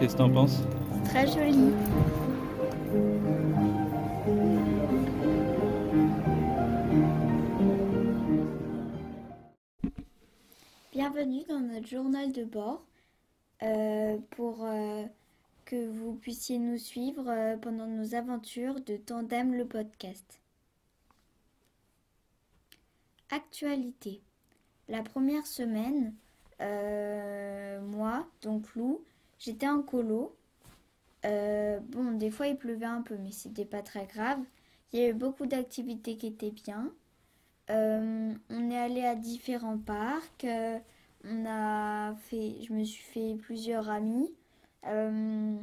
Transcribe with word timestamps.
qu'est-ce 0.00 0.14
que 0.14 0.18
t'en 0.18 0.30
penses 0.30 0.62
Très 1.04 1.26
joli. 1.26 1.72
Bienvenue 10.92 11.42
dans 11.48 11.60
notre 11.60 11.86
journal 11.86 12.32
de 12.32 12.44
bord 12.44 12.82
euh, 13.62 14.16
pour 14.30 14.64
euh, 14.64 15.04
que 15.66 15.86
vous 15.90 16.14
puissiez 16.14 16.58
nous 16.58 16.78
suivre 16.78 17.28
euh, 17.28 17.58
pendant 17.58 17.86
nos 17.86 18.14
aventures 18.14 18.80
de 18.80 18.96
Tandem 18.96 19.52
le 19.52 19.66
podcast. 19.66 20.40
Actualité. 23.30 24.22
La 24.88 25.02
première 25.02 25.46
semaine, 25.46 26.14
moi, 27.82 28.26
donc 28.42 28.74
Lou, 28.74 29.02
j'étais 29.40 29.68
en 29.68 29.82
colo. 29.82 30.36
bon, 31.24 32.12
des 32.12 32.30
fois 32.30 32.46
il 32.46 32.56
pleuvait 32.56 32.86
un 32.86 33.02
peu, 33.02 33.16
mais 33.16 33.32
c'était 33.32 33.64
pas 33.64 33.82
très 33.82 34.06
grave. 34.06 34.38
Il 34.92 35.00
y 35.00 35.02
avait 35.04 35.12
beaucoup 35.12 35.46
d'activités 35.46 36.16
qui 36.16 36.28
étaient 36.28 36.50
bien. 36.50 36.92
Euh, 37.70 38.34
on 38.50 38.70
est 38.70 38.78
allé 38.78 39.04
à 39.04 39.14
différents 39.14 39.78
parcs. 39.78 40.44
Euh, 40.44 40.78
on 41.24 41.46
a 41.46 42.14
fait, 42.16 42.56
je 42.62 42.72
me 42.72 42.84
suis 42.84 43.04
fait 43.04 43.36
plusieurs 43.36 43.88
amis. 43.88 44.32
Euh, 44.86 45.56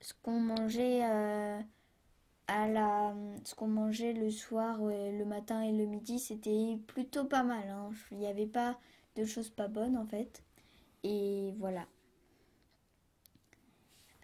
ce 0.00 0.14
qu'on 0.22 0.40
mangeait 0.40 1.02
à 1.02 2.68
la, 2.68 3.14
ce 3.44 3.54
qu'on 3.54 3.68
mangeait 3.68 4.12
le 4.12 4.30
soir, 4.30 4.78
le 4.80 5.24
matin 5.24 5.62
et 5.62 5.72
le 5.72 5.84
midi, 5.86 6.18
c'était 6.18 6.78
plutôt 6.86 7.24
pas 7.24 7.42
mal. 7.42 7.68
Hein. 7.68 7.90
Il 8.10 8.18
n'y 8.18 8.26
avait 8.26 8.46
pas 8.46 8.78
de 9.16 9.24
choses 9.24 9.50
pas 9.50 9.68
bonnes 9.68 9.96
en 9.96 10.06
fait. 10.06 10.42
Et 11.04 11.54
voilà. 11.58 11.86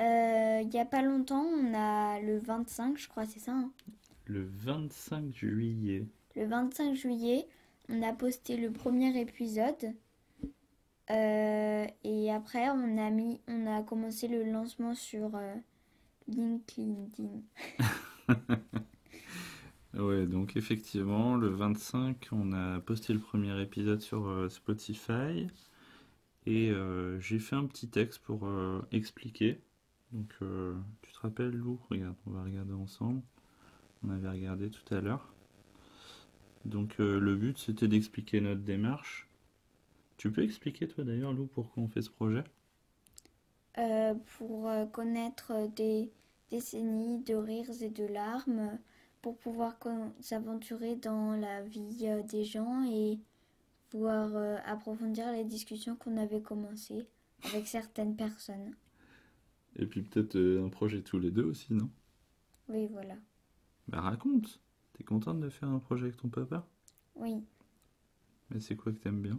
Il 0.00 0.68
n'y 0.68 0.80
a 0.80 0.84
pas 0.84 1.02
longtemps, 1.02 1.44
on 1.44 1.74
a 1.74 2.20
le 2.20 2.38
25, 2.38 2.98
je 2.98 3.08
crois, 3.08 3.26
c'est 3.26 3.40
ça. 3.40 3.52
Hein. 3.52 3.70
le 4.26 4.44
25 4.44 5.34
juillet 5.34 6.06
le 6.36 6.46
25 6.46 6.94
juillet, 6.94 7.46
on 7.88 8.02
a 8.02 8.12
posté 8.12 8.56
le 8.56 8.72
premier 8.72 9.18
épisode. 9.20 9.94
Euh, 11.10 11.86
et 12.02 12.32
après, 12.32 12.70
on 12.70 12.98
a 12.98 13.10
mis, 13.10 13.40
on 13.46 13.66
a 13.66 13.82
commencé 13.82 14.26
le 14.26 14.42
lancement 14.42 14.94
sur 14.94 15.30
euh, 15.34 15.54
LinkedIn. 16.28 17.42
ouais, 19.94 20.26
donc 20.26 20.56
effectivement, 20.56 21.36
le 21.36 21.48
25, 21.48 22.28
on 22.32 22.52
a 22.52 22.80
posté 22.80 23.12
le 23.12 23.20
premier 23.20 23.60
épisode 23.60 24.00
sur 24.00 24.26
euh, 24.26 24.48
Spotify. 24.48 25.46
Et 26.46 26.74
j'ai 27.20 27.38
fait 27.38 27.56
un 27.56 27.64
petit 27.64 27.88
texte 27.88 28.18
pour 28.18 28.46
expliquer. 28.92 29.62
Donc, 30.14 30.32
tu 31.02 31.12
te 31.12 31.18
rappelles, 31.20 31.50
Lou? 31.50 31.78
Regarde, 31.90 32.16
on 32.26 32.30
va 32.30 32.42
regarder 32.42 32.72
ensemble. 32.72 33.20
On 34.04 34.10
avait 34.10 34.30
regardé 34.30 34.70
tout 34.70 34.94
à 34.94 35.00
l'heure. 35.00 35.34
Donc 36.64 36.96
euh, 37.00 37.18
le 37.20 37.36
but 37.36 37.58
c'était 37.58 37.88
d'expliquer 37.88 38.40
notre 38.40 38.62
démarche. 38.62 39.28
Tu 40.16 40.30
peux 40.32 40.42
expliquer 40.42 40.88
toi 40.88 41.04
d'ailleurs 41.04 41.32
Lou 41.32 41.46
pourquoi 41.46 41.82
on 41.82 41.88
fait 41.88 42.02
ce 42.02 42.10
projet? 42.10 42.44
Euh, 43.78 44.14
Pour 44.38 44.68
euh, 44.68 44.86
connaître 44.86 45.68
des 45.76 46.10
décennies 46.50 47.22
de 47.22 47.34
rires 47.34 47.70
et 47.82 47.90
de 47.90 48.04
larmes, 48.04 48.78
pour 49.22 49.36
pouvoir 49.38 49.76
s'aventurer 50.20 50.96
dans 50.96 51.36
la 51.36 51.62
vie 51.62 52.06
des 52.28 52.44
gens 52.44 52.84
et 52.90 53.18
pouvoir 53.90 54.60
approfondir 54.66 55.32
les 55.32 55.44
discussions 55.44 55.96
qu'on 55.96 56.16
avait 56.18 56.42
commencées 56.42 57.06
avec 57.44 57.66
certaines 57.68 58.16
personnes. 58.16 58.74
Et 59.76 59.86
puis 59.86 60.02
peut-être 60.02 60.36
un 60.36 60.68
projet 60.68 61.02
tous 61.02 61.18
les 61.20 61.30
deux 61.30 61.44
aussi, 61.44 61.74
non? 61.74 61.90
Oui, 62.68 62.86
voilà. 62.88 63.16
Bah 63.88 64.02
raconte 64.02 64.60
T'es 64.92 65.04
contente 65.04 65.40
de 65.40 65.48
faire 65.48 65.70
un 65.70 65.78
projet 65.78 66.04
avec 66.04 66.18
ton 66.18 66.28
papa? 66.28 66.66
Oui. 67.14 67.44
Mais 68.48 68.58
c'est 68.60 68.74
quoi 68.74 68.90
que 68.92 68.96
t'aimes 68.98 69.20
bien? 69.20 69.38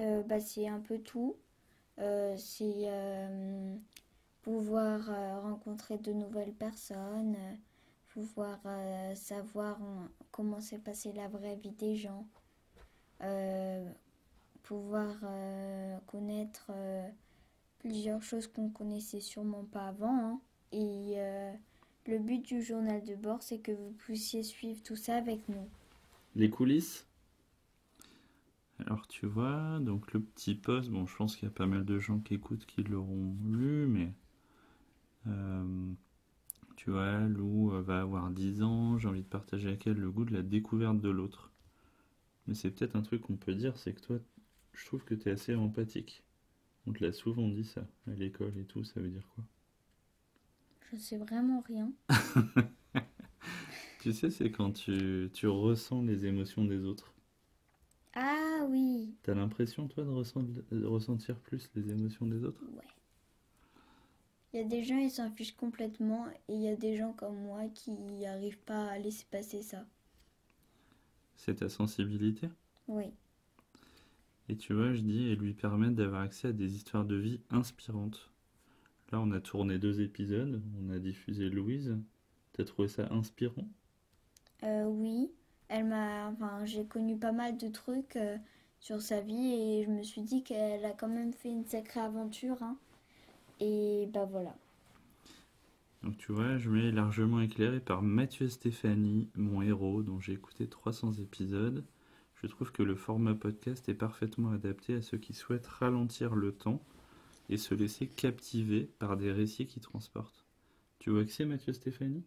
Euh, 0.00 0.22
bah, 0.22 0.40
C'est 0.40 0.68
un 0.68 0.80
peu 0.80 0.98
tout. 0.98 1.36
Euh, 2.00 2.36
c'est 2.38 2.84
euh, 2.86 3.76
pouvoir 4.42 5.06
rencontrer 5.42 5.98
de 5.98 6.12
nouvelles 6.12 6.54
personnes, 6.54 7.36
pouvoir 8.08 8.60
savoir 9.16 9.78
comment 10.32 10.60
s'est 10.60 10.78
passée 10.80 11.12
la 11.12 11.28
vraie 11.28 11.56
vie 11.56 11.72
des 11.72 11.96
gens, 11.96 12.26
pouvoir 14.62 15.16
connaître 16.06 16.70
plusieurs 17.82 18.22
choses 18.22 18.46
qu'on 18.46 18.70
connaissait 18.70 19.20
sûrement 19.20 19.64
pas 19.64 19.88
avant. 19.88 20.18
Hein. 20.18 20.40
et 20.72 21.18
le 22.06 22.18
but 22.18 22.44
du 22.44 22.62
journal 22.62 23.02
de 23.04 23.14
bord, 23.14 23.42
c'est 23.42 23.58
que 23.58 23.72
vous 23.72 23.92
puissiez 23.92 24.42
suivre 24.42 24.82
tout 24.82 24.96
ça 24.96 25.16
avec 25.16 25.48
nous. 25.48 25.68
Les 26.34 26.50
coulisses? 26.50 27.06
Alors 28.78 29.06
tu 29.06 29.26
vois, 29.26 29.78
donc 29.80 30.12
le 30.12 30.20
petit 30.20 30.56
post, 30.56 30.90
bon 30.90 31.06
je 31.06 31.16
pense 31.16 31.36
qu'il 31.36 31.44
y 31.44 31.52
a 31.52 31.54
pas 31.54 31.66
mal 31.66 31.84
de 31.84 32.00
gens 32.00 32.18
qui 32.18 32.34
écoutent 32.34 32.66
qui 32.66 32.82
l'auront 32.82 33.36
lu, 33.44 33.86
mais 33.86 34.12
euh, 35.28 35.92
tu 36.74 36.90
vois, 36.90 37.20
Lou 37.20 37.72
euh, 37.72 37.82
va 37.82 38.00
avoir 38.00 38.30
10 38.30 38.62
ans, 38.62 38.98
j'ai 38.98 39.06
envie 39.06 39.22
de 39.22 39.28
partager 39.28 39.68
avec 39.68 39.86
elle 39.86 39.98
le 39.98 40.10
goût 40.10 40.24
de 40.24 40.32
la 40.32 40.42
découverte 40.42 41.00
de 41.00 41.10
l'autre. 41.10 41.52
Mais 42.48 42.54
c'est 42.54 42.72
peut-être 42.72 42.96
un 42.96 43.02
truc 43.02 43.22
qu'on 43.22 43.36
peut 43.36 43.54
dire, 43.54 43.78
c'est 43.78 43.92
que 43.92 44.00
toi, 44.00 44.18
je 44.72 44.84
trouve 44.86 45.04
que 45.04 45.14
tu 45.14 45.28
es 45.28 45.32
assez 45.32 45.54
empathique. 45.54 46.24
On 46.86 46.92
te 46.92 47.04
l'a 47.04 47.12
souvent 47.12 47.48
dit 47.48 47.64
ça, 47.64 47.86
à 48.06 48.10
l'école 48.10 48.56
et 48.58 48.64
tout, 48.64 48.84
ça 48.84 49.00
veut 49.00 49.08
dire 49.08 49.28
quoi? 49.34 49.44
Je 50.92 50.96
sais 50.96 51.16
vraiment 51.16 51.60
rien. 51.60 51.92
tu 54.00 54.12
sais, 54.12 54.30
c'est 54.30 54.50
quand 54.50 54.72
tu, 54.72 55.30
tu, 55.32 55.46
ressens 55.46 56.02
les 56.02 56.26
émotions 56.26 56.64
des 56.64 56.84
autres. 56.84 57.14
Ah 58.14 58.66
oui. 58.68 59.14
T'as 59.22 59.34
l'impression, 59.34 59.88
toi, 59.88 60.04
de, 60.04 60.84
ressentir 60.84 61.38
plus 61.38 61.70
les 61.74 61.90
émotions 61.90 62.26
des 62.26 62.44
autres? 62.44 62.62
Ouais. 62.74 62.84
Il 64.52 64.60
y 64.60 64.62
a 64.62 64.66
des 64.66 64.82
gens, 64.82 64.98
ils 64.98 65.10
s'en 65.10 65.30
fichent 65.30 65.56
complètement, 65.56 66.26
et 66.48 66.54
il 66.54 66.60
y 66.60 66.68
a 66.68 66.76
des 66.76 66.96
gens 66.96 67.14
comme 67.14 67.40
moi 67.40 67.68
qui 67.68 67.92
n'arrivent 67.92 68.60
pas 68.60 68.88
à 68.88 68.98
laisser 68.98 69.24
passer 69.30 69.62
ça. 69.62 69.86
C'est 71.36 71.56
ta 71.56 71.70
sensibilité? 71.70 72.50
Oui. 72.86 73.14
Et 74.52 74.56
tu 74.58 74.74
vois, 74.74 74.92
je 74.92 75.00
dis, 75.00 75.28
et 75.30 75.34
lui 75.34 75.54
permettre 75.54 75.94
d'avoir 75.96 76.20
accès 76.20 76.48
à 76.48 76.52
des 76.52 76.76
histoires 76.76 77.06
de 77.06 77.16
vie 77.16 77.40
inspirantes. 77.48 78.30
Là, 79.10 79.18
on 79.20 79.30
a 79.32 79.40
tourné 79.40 79.78
deux 79.78 80.02
épisodes, 80.02 80.62
on 80.78 80.90
a 80.90 80.98
diffusé 80.98 81.48
Louise. 81.48 81.96
T'as 82.52 82.64
trouvé 82.64 82.88
ça 82.88 83.08
inspirant? 83.12 83.68
Euh, 84.64 84.84
Oui, 84.86 85.30
elle 85.68 85.84
m'a, 85.86 86.28
enfin, 86.28 86.64
j'ai 86.64 86.84
connu 86.86 87.16
pas 87.18 87.32
mal 87.32 87.56
de 87.58 87.68
trucs 87.68 88.16
euh, 88.16 88.36
sur 88.80 89.00
sa 89.00 89.20
vie 89.20 89.52
et 89.54 89.84
je 89.84 89.90
me 89.90 90.02
suis 90.02 90.22
dit 90.22 90.42
qu'elle 90.42 90.84
a 90.84 90.92
quand 90.92 91.08
même 91.08 91.32
fait 91.32 91.50
une 91.50 91.64
sacrée 91.66 92.00
aventure. 92.00 92.62
Hein. 92.62 92.76
Et 93.60 94.08
bah 94.12 94.26
voilà. 94.26 94.54
Donc 96.04 96.16
tu 96.16 96.32
vois, 96.32 96.58
je 96.58 96.70
m'ai 96.70 96.92
largement 96.92 97.40
éclairé 97.40 97.80
par 97.80 98.02
Mathieu 98.02 98.48
Stéphanie, 98.48 99.28
mon 99.34 99.62
héros, 99.62 100.02
dont 100.02 100.20
j'ai 100.20 100.32
écouté 100.32 100.68
300 100.68 101.14
épisodes. 101.14 101.84
Je 102.42 102.48
trouve 102.48 102.72
que 102.72 102.82
le 102.82 102.96
format 102.96 103.34
podcast 103.34 103.88
est 103.88 103.94
parfaitement 103.94 104.50
adapté 104.50 104.94
à 104.96 105.02
ceux 105.02 105.18
qui 105.18 105.32
souhaitent 105.32 105.66
ralentir 105.66 106.34
le 106.34 106.52
temps 106.52 106.82
et 107.48 107.56
se 107.56 107.72
laisser 107.72 108.08
captiver 108.08 108.90
par 108.98 109.16
des 109.16 109.30
récits 109.30 109.66
qui 109.66 109.78
transportent. 109.78 110.44
Tu 110.98 111.10
vois 111.10 111.24
que 111.24 111.30
c'est 111.30 111.44
Mathieu 111.44 111.72
Stéphanie? 111.72 112.24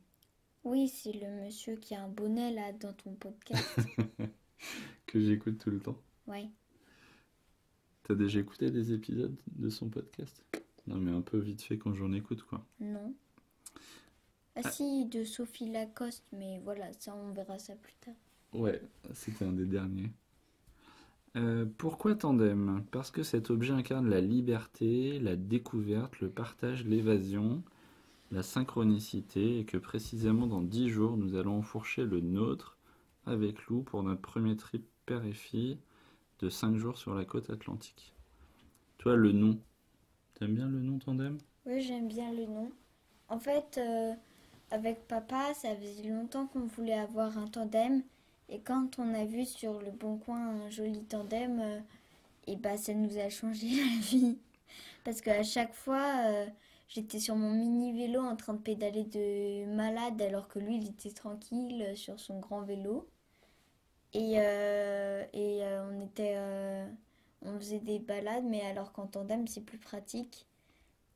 Oui, 0.63 0.87
c'est 0.87 1.11
le 1.11 1.43
monsieur 1.43 1.75
qui 1.75 1.95
a 1.95 2.03
un 2.03 2.07
bonnet 2.07 2.51
là 2.51 2.71
dans 2.71 2.93
ton 2.93 3.13
podcast. 3.13 3.77
que 5.05 5.19
j'écoute 5.19 5.57
tout 5.57 5.69
le 5.69 5.81
temps. 5.81 6.01
Oui. 6.27 6.49
T'as 8.03 8.15
déjà 8.15 8.39
écouté 8.39 8.71
des 8.71 8.93
épisodes 8.93 9.39
de 9.47 9.69
son 9.69 9.89
podcast? 9.89 10.43
Non, 10.87 10.95
mais 10.95 11.11
un 11.11 11.21
peu 11.21 11.39
vite 11.39 11.61
fait 11.61 11.77
quand 11.77 11.93
j'en 11.93 12.13
écoute, 12.13 12.43
quoi. 12.43 12.65
Non. 12.79 13.13
Ah, 14.55 14.61
ah, 14.63 14.71
si, 14.71 15.05
de 15.07 15.25
Sophie 15.25 15.69
Lacoste, 15.69 16.25
mais 16.31 16.59
voilà, 16.63 16.93
ça 16.93 17.13
on 17.13 17.33
verra 17.33 17.59
ça 17.59 17.75
plus 17.75 17.95
tard. 17.95 18.15
Ouais, 18.55 18.81
c'était 19.13 19.45
un 19.45 19.51
des 19.51 19.65
derniers. 19.65 20.11
Euh, 21.35 21.65
pourquoi 21.77 22.15
tandem? 22.15 22.85
Parce 22.91 23.11
que 23.11 23.21
cet 23.21 23.49
objet 23.49 23.73
incarne 23.73 24.09
la 24.09 24.21
liberté, 24.21 25.19
la 25.19 25.35
découverte, 25.35 26.21
le 26.21 26.29
partage, 26.29 26.85
l'évasion, 26.85 27.61
la 28.31 28.43
synchronicité, 28.43 29.59
et 29.59 29.65
que 29.65 29.77
précisément 29.77 30.47
dans 30.47 30.61
dix 30.61 30.89
jours, 30.89 31.17
nous 31.17 31.35
allons 31.35 31.57
enfourcher 31.57 32.05
le 32.05 32.21
nôtre 32.21 32.77
avec 33.25 33.65
Lou 33.65 33.81
pour 33.81 34.03
notre 34.03 34.21
premier 34.21 34.55
trip 34.55 34.85
père 35.05 35.25
et 35.25 35.33
fille 35.33 35.77
de 36.39 36.49
cinq 36.49 36.77
jours 36.77 36.97
sur 36.97 37.13
la 37.13 37.25
côte 37.25 37.49
atlantique. 37.49 38.15
Toi, 38.97 39.17
le 39.17 39.33
nom, 39.33 39.59
t'aimes 40.35 40.55
bien 40.55 40.69
le 40.69 40.79
nom 40.79 40.99
tandem? 40.99 41.37
Oui, 41.65 41.81
j'aime 41.81 42.07
bien 42.07 42.31
le 42.31 42.45
nom. 42.45 42.71
En 43.27 43.39
fait, 43.39 43.77
euh, 43.77 44.13
avec 44.71 45.07
papa, 45.07 45.53
ça 45.53 45.75
faisait 45.75 46.09
longtemps 46.09 46.47
qu'on 46.47 46.65
voulait 46.65 46.93
avoir 46.93 47.37
un 47.37 47.47
tandem 47.47 48.03
et 48.49 48.59
quand 48.61 48.99
on 48.99 49.13
a 49.13 49.25
vu 49.25 49.45
sur 49.45 49.81
le 49.81 49.91
bon 49.91 50.17
coin 50.17 50.39
un 50.65 50.69
joli 50.69 51.03
tandem, 51.05 51.59
et 52.47 52.53
euh, 52.53 52.57
bah 52.59 52.77
ça 52.77 52.93
nous 52.93 53.17
a 53.17 53.29
changé 53.29 53.67
la 53.77 54.01
vie. 54.01 54.37
Parce 55.05 55.21
qu'à 55.21 55.43
chaque 55.43 55.73
fois, 55.75 56.03
euh, 56.27 56.47
j'étais 56.89 57.19
sur 57.19 57.35
mon 57.35 57.51
mini 57.51 57.93
vélo 57.93 58.21
en 58.21 58.35
train 58.37 58.53
de 58.55 58.59
pédaler 58.61 59.05
de 59.05 59.65
malade 59.75 60.21
alors 60.21 60.47
que 60.49 60.59
lui, 60.59 60.77
il 60.77 60.89
était 60.89 61.11
tranquille 61.11 61.83
euh, 61.89 61.95
sur 61.95 62.19
son 62.19 62.39
grand 62.39 62.61
vélo. 62.63 63.07
Et, 64.13 64.35
et 65.33 65.63
on 65.91 66.01
était, 66.01 66.37
on 67.41 67.57
faisait 67.59 67.79
des 67.79 67.99
balades, 67.99 68.45
mais 68.45 68.61
alors 68.61 68.93
qu'en 68.93 69.07
tandem, 69.07 69.47
c'est 69.47 69.61
plus 69.61 69.77
pratique. 69.77 70.45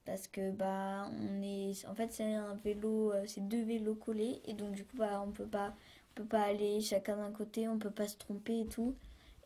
Parce 0.06 0.28
que 0.28 0.52
bah 0.52 1.10
on 1.22 1.42
est 1.44 1.86
en 1.88 1.96
fait 1.96 2.12
c'est 2.14 2.34
un 2.34 2.56
vélo 2.56 3.14
c'est 3.28 3.48
deux 3.48 3.64
vélos 3.64 3.96
collés 3.96 4.42
et 4.46 4.54
donc 4.54 4.74
du 4.74 4.84
coup 4.86 4.98
bah 4.98 5.24
on 5.26 5.32
peut 5.32 5.48
pas 5.48 5.76
peut 6.24 6.26
pas 6.30 6.42
aller 6.44 6.82
chacun 6.82 7.18
d'un 7.18 7.32
côté 7.32 7.68
on 7.68 7.80
peut 7.80 7.92
pas 7.92 8.08
se 8.08 8.18
tromper 8.18 8.62
et 8.62 8.68
tout 8.68 8.96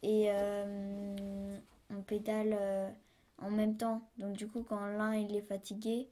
et 0.03 0.25
euh, 0.29 1.57
on 1.89 2.01
pédale 2.03 2.55
euh, 2.59 2.89
en 3.39 3.51
même 3.51 3.77
temps 3.77 4.01
donc 4.17 4.35
du 4.37 4.47
coup 4.47 4.63
quand 4.63 4.85
l'un 4.87 5.15
il 5.15 5.35
est 5.35 5.41
fatigué 5.41 6.09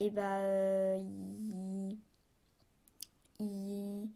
et 0.00 0.10
bah 0.10 0.38
euh, 0.40 1.00
il, 1.90 1.98
il 3.38 4.08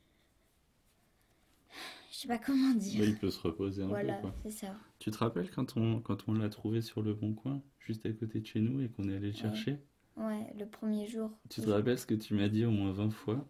je 2.11 2.17
sais 2.17 2.29
pas 2.29 2.39
comment 2.39 2.75
Bah, 2.93 3.05
dire 3.05 3.07
il 3.07 3.17
peut 3.17 3.31
se 3.31 3.41
reposer 3.41 3.83
un 3.85 3.95
voilà 3.95 4.15
peu, 4.15 4.15
quoi. 4.15 4.35
c'est 4.43 4.51
ça 4.51 4.77
Tu 4.99 5.11
te 5.11 5.19
rappelles 5.19 5.51
quand 5.51 5.77
on, 5.77 6.01
quand 6.01 6.29
on 6.29 6.35
l'a 6.35 6.49
trouvé 6.51 6.83
sur 6.83 7.03
le 7.03 7.15
bon 7.15 7.35
coin, 7.35 7.63
juste 7.79 8.07
à 8.07 8.13
côté 8.13 8.41
de 8.41 8.47
chez 8.47 8.61
nous, 8.61 8.81
et 8.83 8.91
qu'on 8.91 9.09
est 9.09 9.17
allé 9.17 9.29
le 9.29 9.33
Ouais. 9.35 9.39
chercher? 9.39 9.81
ouais 10.17 10.53
le 10.59 10.67
premier 10.67 11.07
jour 11.07 11.31
Tu 11.51 11.61
te 11.61 11.69
rappelles 11.69 11.99
ce 11.99 12.07
que 12.07 12.15
tu 12.15 12.33
m'as 12.33 12.49
dit 12.49 12.65
au 12.65 12.71
moins 12.71 12.91
20 12.93 13.11
fois? 13.11 13.47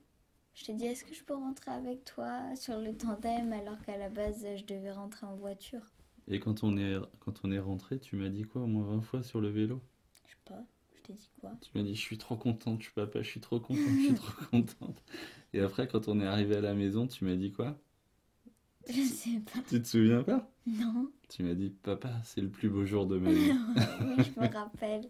Je 0.58 0.64
t'ai 0.64 0.75
dit, 0.75 0.87
est-ce 0.87 1.05
que 1.05 1.14
je 1.14 1.22
peux 1.22 1.37
rentrer 1.37 1.70
avec 1.70 2.05
toi 2.05 2.56
sur 2.56 2.81
le 2.81 2.93
tandem 2.93 3.52
alors 3.52 3.81
qu'à 3.82 3.96
la 3.96 4.08
base, 4.08 4.44
je 4.56 4.64
devais 4.64 4.90
rentrer 4.90 5.25
en 5.25 5.37
voiture? 5.37 5.82
Et 6.26 6.40
quand 6.40 6.64
on 6.64 6.76
est, 6.76 6.96
quand 7.20 7.44
on 7.44 7.52
est 7.52 7.60
rentré, 7.60 8.00
tu 8.00 8.16
m'as 8.16 8.28
dit 8.28 8.43
quoi 8.43 8.62
au 8.62 8.66
moins 8.66 8.84
20 8.96 9.00
fois 9.02 9.22
sur 9.22 9.40
le 9.40 9.50
vélo? 9.50 9.81
Je 10.25 10.31
sais 10.31 10.37
pas, 10.44 10.64
je 10.96 11.02
t'ai 11.02 11.12
dit 11.12 11.31
quoi? 11.40 11.52
Tu 11.60 11.70
m'as 11.78 11.84
dit, 11.84 11.94
je 11.94 12.00
suis 12.00 12.19
trop 12.19 12.37
contente, 12.37 12.81
je 12.81 12.87
suis 12.87 12.93
papa, 12.93 13.22
je 13.22 13.28
suis 13.28 13.40
trop 13.40 13.60
contente, 13.60 13.87
je 13.99 14.06
suis 14.06 14.14
trop 14.14 14.44
contente. 14.50 15.00
Et 15.52 15.60
après, 15.60 15.87
quand 15.87 16.08
on 16.08 16.19
est 16.20 16.26
arrivé 16.26 16.56
à 16.56 16.61
la 16.61 16.75
maison, 16.75 17.06
tu 17.06 17.25
m'as 17.25 17.37
dit 17.37 17.52
quoi? 17.52 17.78
Je 18.88 19.02
sais 19.02 19.40
pas. 19.52 19.61
Tu 19.69 19.81
te 19.81 19.87
souviens 19.87 20.25
pas? 20.25 20.50
Non. 20.66 21.12
Tu 21.28 21.44
m'as 21.44 21.54
dit, 21.54 21.70
papa, 21.70 22.11
c'est 22.25 22.40
le 22.40 22.50
plus 22.50 22.69
beau 22.69 22.84
jour 22.84 23.06
de 23.06 23.16
ma 23.16 23.31
vie. 23.31 23.52
Oui, 24.00 24.25
je 24.25 24.40
me 24.40 24.52
rappelle. 24.52 25.08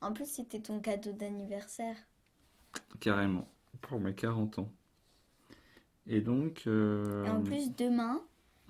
En 0.00 0.14
plus, 0.14 0.26
c'était 0.26 0.60
ton 0.60 0.80
cadeau 0.80 1.12
d'anniversaire. 1.12 1.96
Carrément, 3.00 3.46
pour 3.82 4.00
mes 4.00 4.14
40 4.14 4.60
ans. 4.60 4.72
Et 6.06 6.20
donc, 6.20 6.64
euh, 6.66 7.24
Et 7.24 7.28
en 7.28 7.42
plus, 7.42 7.74
demain, 7.76 8.20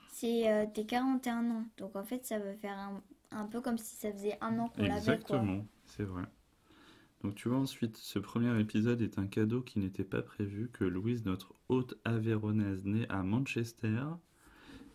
c'est 0.08 0.50
euh, 0.50 0.66
tes 0.72 0.84
41 0.84 1.50
ans. 1.50 1.64
Donc 1.78 1.96
en 1.96 2.04
fait, 2.04 2.24
ça 2.26 2.38
va 2.38 2.52
faire 2.54 2.78
un, 2.78 3.02
un 3.30 3.46
peu 3.46 3.60
comme 3.60 3.78
si 3.78 3.96
ça 3.96 4.12
faisait 4.12 4.36
un 4.40 4.58
an 4.58 4.68
qu'on 4.68 4.82
l'avait, 4.82 4.96
exactement, 4.96 5.64
c'est 5.86 6.04
vrai. 6.04 6.24
Donc 7.22 7.36
tu 7.36 7.48
vois, 7.48 7.58
ensuite, 7.58 7.96
ce 7.96 8.18
premier 8.18 8.58
épisode 8.60 9.00
est 9.00 9.18
un 9.18 9.26
cadeau 9.26 9.62
qui 9.62 9.78
n'était 9.78 10.04
pas 10.04 10.22
prévu, 10.22 10.68
que 10.72 10.84
Louise, 10.84 11.24
notre 11.24 11.54
hôte 11.68 11.94
avéronaise 12.04 12.84
née 12.84 13.06
à 13.08 13.22
Manchester, 13.22 14.02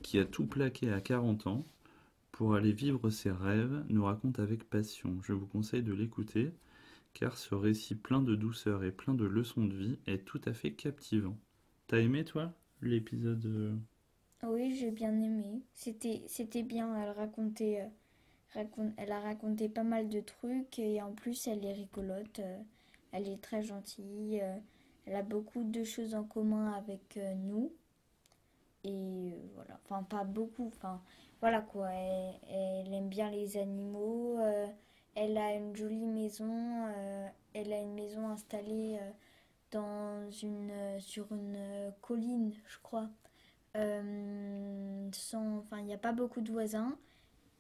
qui 0.04 0.20
a 0.20 0.26
tout 0.26 0.46
plaqué 0.46 0.92
à 0.92 1.02
40 1.02 1.48
ans, 1.48 1.66
pour 2.32 2.54
aller 2.54 2.74
vivre 2.74 3.10
ses 3.10 3.32
rêves, 3.32 3.84
nous 3.90 4.04
raconte 4.04 4.40
avec 4.40 4.70
passion. 4.70 5.18
Je 5.24 5.34
vous 5.34 5.48
conseille 5.48 5.82
de 5.82 5.94
l'écouter, 5.94 6.52
car 7.14 7.38
ce 7.38 7.56
récit 7.56 7.96
plein 7.96 8.22
de 8.22 8.36
douceur 8.36 8.84
et 8.84 8.92
plein 8.92 9.14
de 9.14 9.26
leçons 9.26 9.66
de 9.66 9.76
vie 9.76 10.00
est 10.06 10.26
tout 10.26 10.42
à 10.46 10.54
fait 10.54 10.74
captivant. 10.74 11.38
T'as 11.88 12.00
aimé, 12.00 12.26
toi, 12.26 12.54
l'épisode 12.82 13.46
euh, 13.46 13.76
Oui, 14.44 14.76
j'ai 14.76 14.92
bien 14.92 15.12
aimé. 15.22 15.62
C'était, 15.74 16.64
bien. 16.64 16.96
Elle 17.02 17.12
racontait, 17.12 17.90
euh, 18.56 18.64
elle 18.98 19.12
a 19.12 19.20
raconté 19.20 19.70
pas 19.70 19.84
mal 19.84 20.10
de 20.10 20.20
trucs 20.20 20.80
et 20.80 21.02
en 21.02 21.14
plus, 21.14 21.48
elle 21.48 21.66
est 21.66 21.74
rigolote. 21.74 22.40
euh, 22.40 22.60
elle 23.14 23.30
est 23.30 23.42
très 23.42 23.64
gentille. 23.64 24.42
elle 25.06 25.16
a 25.16 25.24
beaucoup 25.24 25.64
de 25.64 25.84
choses 25.84 26.14
en 26.14 26.24
commun 26.26 26.74
avec 26.74 27.18
nous. 27.38 27.72
Et 28.84 29.34
voilà. 29.56 29.80
Enfin, 29.86 30.04
pas 30.04 30.24
beaucoup. 30.26 30.68
Enfin, 30.68 31.02
voilà 31.40 31.62
quoi. 31.62 31.90
Elle 31.92 32.94
aime 32.94 33.10
bien 33.10 33.32
les 33.32 33.58
animaux. 33.58 34.40
Elle 35.18 35.38
a 35.38 35.54
une 35.56 35.76
jolie 35.76 36.06
maison. 36.06 36.48
euh, 36.96 37.28
elle 37.54 37.74
a 37.74 37.82
une 37.82 37.94
maison 37.96 38.30
installée 38.30 38.98
euh, 39.02 39.12
dans 39.72 40.30
une, 40.32 40.72
euh, 40.72 41.00
sur 41.00 41.32
une 41.34 41.58
colline, 42.02 42.54
je 42.68 42.78
crois. 42.84 43.10
Sans, 45.14 45.58
enfin, 45.60 45.80
il 45.80 45.86
n'y 45.86 45.94
a 45.94 45.98
pas 45.98 46.12
beaucoup 46.14 46.42
de 46.42 46.52
voisins 46.52 46.98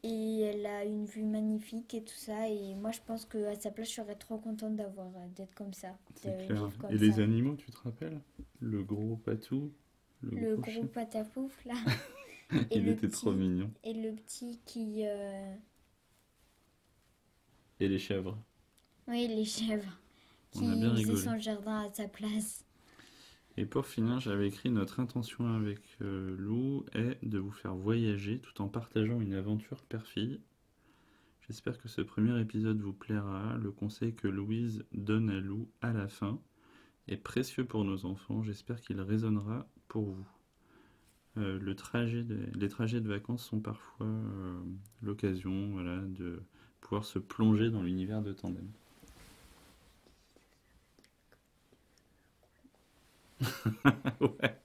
et 0.03 0.41
elle 0.41 0.65
a 0.65 0.85
une 0.85 1.05
vue 1.05 1.23
magnifique 1.25 1.93
et 1.93 2.03
tout 2.03 2.15
ça. 2.15 2.49
Et 2.49 2.75
moi, 2.75 2.91
je 2.91 2.99
pense 3.05 3.25
que 3.25 3.45
à 3.45 3.55
sa 3.59 3.71
place, 3.71 3.89
je 3.89 3.95
serais 3.95 4.15
trop 4.15 4.37
contente 4.37 4.75
d'avoir 4.75 5.09
d'être 5.35 5.55
comme 5.55 5.73
ça, 5.73 5.97
clair. 6.15 6.71
comme 6.79 6.91
Et 6.91 6.97
les 6.97 7.19
animaux, 7.19 7.55
tu 7.55 7.71
te 7.71 7.77
rappelles? 7.79 8.21
Le 8.59 8.83
gros 8.83 9.17
patou, 9.17 9.73
le, 10.21 10.37
Le 10.37 10.57
gros 10.57 10.85
patapouf 10.85 11.65
là, 11.65 11.75
et 12.71 12.79
Il 12.79 12.85
le 12.85 12.91
était 12.91 13.09
trop 13.09 13.33
mignon. 13.33 13.71
et 13.83 13.93
le 13.93 14.13
petit 14.15 14.59
qui, 14.65 15.03
euh, 15.05 15.55
Et 17.79 17.87
les 17.87 17.99
chèvres. 17.99 18.37
oui, 19.07 19.27
les 19.27 19.45
chèvres, 19.45 19.97
qui 20.51 20.63
On 20.63 20.71
a 20.71 20.75
bien 20.75 20.93
rigolé. 20.93 21.17
son 21.21 21.37
jardin 21.37 21.81
à 21.87 21.93
sa 21.93 22.07
place. 22.07 22.65
Et 23.57 23.65
pour 23.65 23.85
finir, 23.87 24.19
j'avais 24.19 24.47
écrit 24.47 24.69
notre 24.69 24.99
intention 24.99 25.47
avec 25.55 25.79
euh, 26.01 26.35
Lou 26.37 26.85
est 26.93 27.17
de 27.25 27.39
vous 27.39 27.51
faire 27.51 27.75
voyager 27.75 28.39
tout 28.39 28.61
en 28.61 28.67
partageant 28.67 29.19
une 29.19 29.33
aventure 29.33 29.83
père-fille. 29.83 30.39
J'espère 31.47 31.77
que 31.79 31.87
ce 31.87 32.01
premier 32.01 32.39
épisode 32.39 32.79
vous 32.81 32.93
plaira. 32.93 33.57
Le 33.57 33.71
conseil 33.71 34.13
que 34.13 34.27
Louise 34.27 34.83
donne 34.93 35.29
à 35.29 35.39
Lou 35.39 35.69
à 35.81 35.91
la 35.93 36.07
fin 36.07 36.39
est 37.07 37.17
précieux 37.17 37.65
pour 37.65 37.83
nos 37.85 38.05
enfants. 38.05 38.43
J'espère 38.43 38.81
qu'il 38.81 38.99
résonnera 39.01 39.67
pour 39.87 40.03
vous. 40.11 40.27
Euh, 41.37 41.57
le 41.59 41.75
trajet 41.75 42.23
de- 42.23 42.49
les 42.53 42.67
trajets 42.67 42.99
de 43.01 43.07
vacances 43.07 43.45
sont 43.45 43.59
parfois 43.61 44.05
euh, 44.07 44.59
l'occasion 45.01 45.71
voilà, 45.71 45.99
de 46.01 46.43
pouvoir 46.81 47.05
se 47.05 47.19
plonger 47.19 47.69
dans 47.69 47.81
l'univers 47.83 48.21
de 48.21 48.33
Tandem. 48.33 48.67
ouais, 54.21 54.57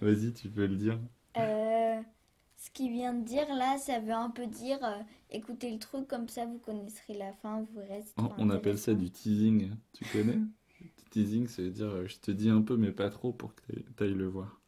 vas-y, 0.00 0.32
tu 0.32 0.48
peux 0.48 0.66
le 0.66 0.76
dire. 0.76 0.98
Euh, 1.36 2.00
ce 2.56 2.70
qu'il 2.70 2.92
vient 2.92 3.14
de 3.14 3.24
dire 3.24 3.48
là, 3.54 3.78
ça 3.78 4.00
veut 4.00 4.12
un 4.12 4.30
peu 4.30 4.46
dire 4.46 4.82
euh, 4.84 4.98
écoutez 5.30 5.70
le 5.72 5.78
truc 5.78 6.08
comme 6.08 6.28
ça, 6.28 6.46
vous 6.46 6.58
connaisserez 6.58 7.14
la 7.14 7.32
fin, 7.34 7.62
vous 7.62 7.80
c'est 8.04 8.22
On, 8.38 8.50
appelle 8.50 8.78
ça 8.78 8.94
du 8.94 9.10
teasing, 9.10 9.70
tu 9.92 10.04
connais? 10.06 10.38
Teasing, 11.10 11.46
ça 11.46 11.62
veut 11.62 11.70
dire 11.70 11.88
euh, 11.88 12.06
je 12.06 12.18
te 12.18 12.30
dis 12.30 12.50
un 12.50 12.62
peu, 12.62 12.76
mais 12.76 12.92
pas 12.92 13.10
trop 13.10 13.32
pour 13.32 13.54
que 13.54 13.62
t'ailles- 13.72 13.84
t'ailles 13.96 14.14
le 14.14 14.26
voir. 14.26 14.60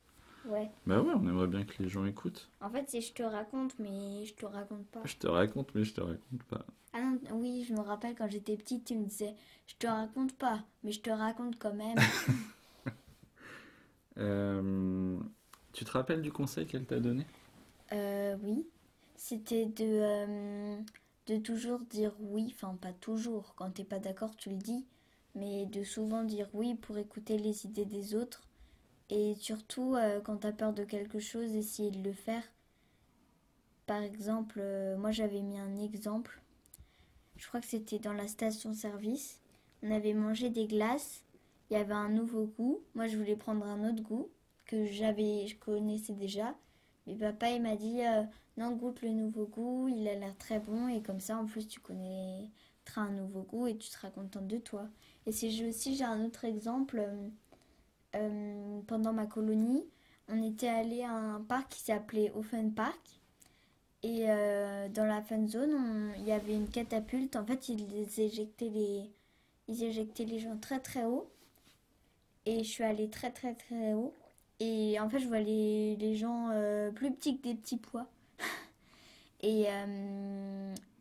Ouais. 0.47 0.71
Bah 0.87 1.01
ouais, 1.01 1.13
on 1.15 1.27
aimerait 1.29 1.47
bien 1.47 1.65
que 1.65 1.83
les 1.83 1.89
gens 1.89 2.05
écoutent. 2.05 2.51
En 2.61 2.71
fait, 2.71 2.85
c'est 2.89 3.01
je 3.01 3.13
te 3.13 3.23
raconte, 3.23 3.79
mais 3.79 4.25
je 4.25 4.35
te 4.35 4.47
raconte 4.47 4.87
pas. 4.87 5.03
Je 5.05 5.17
te 5.17 5.27
raconte, 5.27 5.75
mais 5.75 5.85
je 5.85 5.95
te 5.95 6.01
raconte 6.01 6.43
pas. 6.49 6.65
Ah 6.93 7.01
non, 7.03 7.19
oui, 7.35 7.65
je 7.69 7.75
me 7.75 7.81
rappelle 7.81 8.15
quand 8.17 8.29
j'étais 8.29 8.57
petite, 8.57 8.85
tu 8.87 8.97
me 8.97 9.05
disais 9.05 9.35
je 9.67 9.75
te 9.77 9.87
raconte 9.87 10.37
pas, 10.37 10.65
mais 10.83 10.93
je 10.93 11.01
te 11.01 11.11
raconte 11.11 11.59
quand 11.59 11.75
même. 11.75 11.99
Euh, 14.19 15.19
tu 15.73 15.85
te 15.85 15.91
rappelles 15.93 16.21
du 16.21 16.33
conseil 16.33 16.67
qu'elle 16.67 16.85
t'a 16.85 17.01
donné? 17.01 17.25
Euh, 17.93 18.37
oui, 18.43 18.67
c'était 19.17 19.67
de, 19.67 19.85
euh, 19.85 20.77
de 21.27 21.37
toujours 21.39 21.81
dire 21.81 22.13
oui, 22.21 22.53
enfin 22.55 22.77
pas 22.81 22.93
toujours, 22.93 23.55
quand 23.57 23.71
t'es 23.71 23.85
pas 23.85 23.99
d'accord 23.99 24.37
tu 24.37 24.51
le 24.51 24.57
dis, 24.57 24.85
mais 25.35 25.65
de 25.67 25.83
souvent 25.85 26.25
dire 26.25 26.49
oui 26.53 26.75
pour 26.75 26.99
écouter 26.99 27.39
les 27.39 27.65
idées 27.65 27.87
des 27.87 28.15
autres 28.15 28.43
et 29.11 29.35
surtout 29.35 29.95
euh, 29.97 30.21
quand 30.21 30.39
t'as 30.39 30.53
peur 30.53 30.73
de 30.73 30.85
quelque 30.85 31.19
chose, 31.19 31.55
essayer 31.55 31.91
de 31.91 32.03
le 32.03 32.13
faire. 32.13 32.43
Par 33.87 34.03
exemple, 34.03 34.59
euh, 34.61 34.97
moi 34.97 35.11
j'avais 35.11 35.43
mis 35.43 35.59
un 35.59 35.77
exemple, 35.77 36.41
je 37.37 37.47
crois 37.49 37.61
que 37.61 37.67
c'était 37.67 37.99
dans 37.99 38.13
la 38.13 38.29
station-service, 38.29 39.41
on 39.83 39.91
avait 39.91 40.15
mangé 40.15 40.49
des 40.49 40.67
glaces, 40.67 41.25
il 41.71 41.75
y 41.75 41.77
avait 41.77 41.93
un 41.95 42.09
nouveau 42.09 42.47
goût, 42.47 42.81
moi 42.95 43.09
je 43.09 43.17
voulais 43.17 43.37
prendre 43.37 43.67
un 43.67 43.89
autre 43.91 44.03
goût 44.03 44.31
que 44.67 44.87
j'avais, 44.87 45.47
je 45.49 45.57
connaissais 45.57 46.13
déjà. 46.15 46.55
Mais 47.07 47.17
papa, 47.17 47.51
il 47.51 47.63
m'a 47.63 47.77
dit 47.77 48.03
euh, 48.03 48.23
non, 48.57 48.73
goûte 48.73 49.03
le 49.03 49.11
nouveau 49.11 49.47
goût, 49.47 49.89
il 49.89 50.07
a 50.07 50.15
l'air 50.15 50.37
très 50.37 50.61
bon 50.61 50.89
et 50.89 51.03
comme 51.03 51.21
ça, 51.21 51.39
en 51.39 51.47
plus, 51.47 51.67
tu 51.67 51.81
connaîtras 51.81 53.01
un 53.01 53.11
nouveau 53.11 53.43
goût 53.43 53.67
et 53.67 53.77
tu 53.77 53.89
seras 53.89 54.11
contente 54.11 54.47
de 54.47 54.59
toi. 54.59 54.89
Et 55.27 55.33
si 55.33 55.51
j'ai 55.51 55.69
aussi, 55.69 55.97
j'ai 55.97 56.05
un 56.05 56.25
autre 56.25 56.45
exemple. 56.45 57.03
Euh, 58.17 58.81
pendant 58.87 59.13
ma 59.13 59.27
colonie, 59.27 59.85
on 60.29 60.43
était 60.43 60.69
allé 60.69 61.03
à 61.03 61.13
un 61.13 61.41
parc 61.41 61.71
qui 61.71 61.81
s'appelait 61.81 62.33
Open 62.35 62.73
Park. 62.75 63.01
Et 64.03 64.25
euh, 64.31 64.89
dans 64.91 65.07
la 65.07 65.23
fun 65.23 65.47
zone, 65.49 65.75
on- 65.75 66.15
il 66.21 66.27
y 66.27 66.33
avait 66.33 66.55
une 66.55 66.69
catapulte. 66.69 67.37
En 67.37 67.45
fait, 67.47 67.69
ils 67.71 68.21
éjectaient 68.21 68.69
les, 68.69 69.11
ils 69.69 69.85
éjectaient 69.85 70.25
les 70.27 70.39
gens 70.41 70.57
très 70.59 70.81
très 70.81 71.05
haut. 71.07 71.31
Et 72.47 72.59
je 72.65 72.69
suis 72.69 72.85
allée 72.85 73.09
très 73.09 73.31
très 73.31 73.55
très 73.55 73.95
haut. 73.95 74.15
Et 74.61 74.99
en 75.01 75.09
fait, 75.09 75.21
je 75.21 75.27
vois 75.29 75.41
les, 75.41 75.97
les 75.97 76.17
gens 76.17 76.51
euh, 76.53 76.91
plus 76.91 77.13
petits 77.13 77.39
que 77.39 77.43
des 77.49 77.55
petits 77.55 77.77
pois. 77.79 78.07
et, 79.43 79.67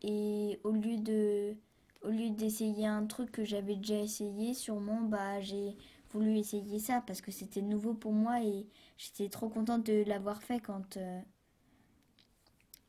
et 0.02 0.58
au 0.64 0.70
lieu 0.70 0.96
de, 0.98 1.54
au 2.02 2.08
lieu 2.10 2.30
d'essayer 2.30 2.86
un 2.86 3.04
truc 3.06 3.30
que 3.32 3.44
j'avais 3.44 3.76
déjà 3.76 3.96
essayé, 4.00 4.54
sûrement, 4.54 5.00
bah, 5.02 5.40
j'ai 5.40 5.76
voulu 6.12 6.38
essayer 6.38 6.78
ça 6.78 7.02
parce 7.06 7.20
que 7.20 7.30
c'était 7.32 7.62
nouveau 7.62 7.94
pour 7.94 8.12
moi 8.12 8.42
et 8.42 8.66
j'étais 8.98 9.28
trop 9.28 9.48
contente 9.48 9.84
de 9.86 10.04
l'avoir 10.06 10.42
fait 10.42 10.60
quand. 10.60 10.96
euh, 10.96 11.20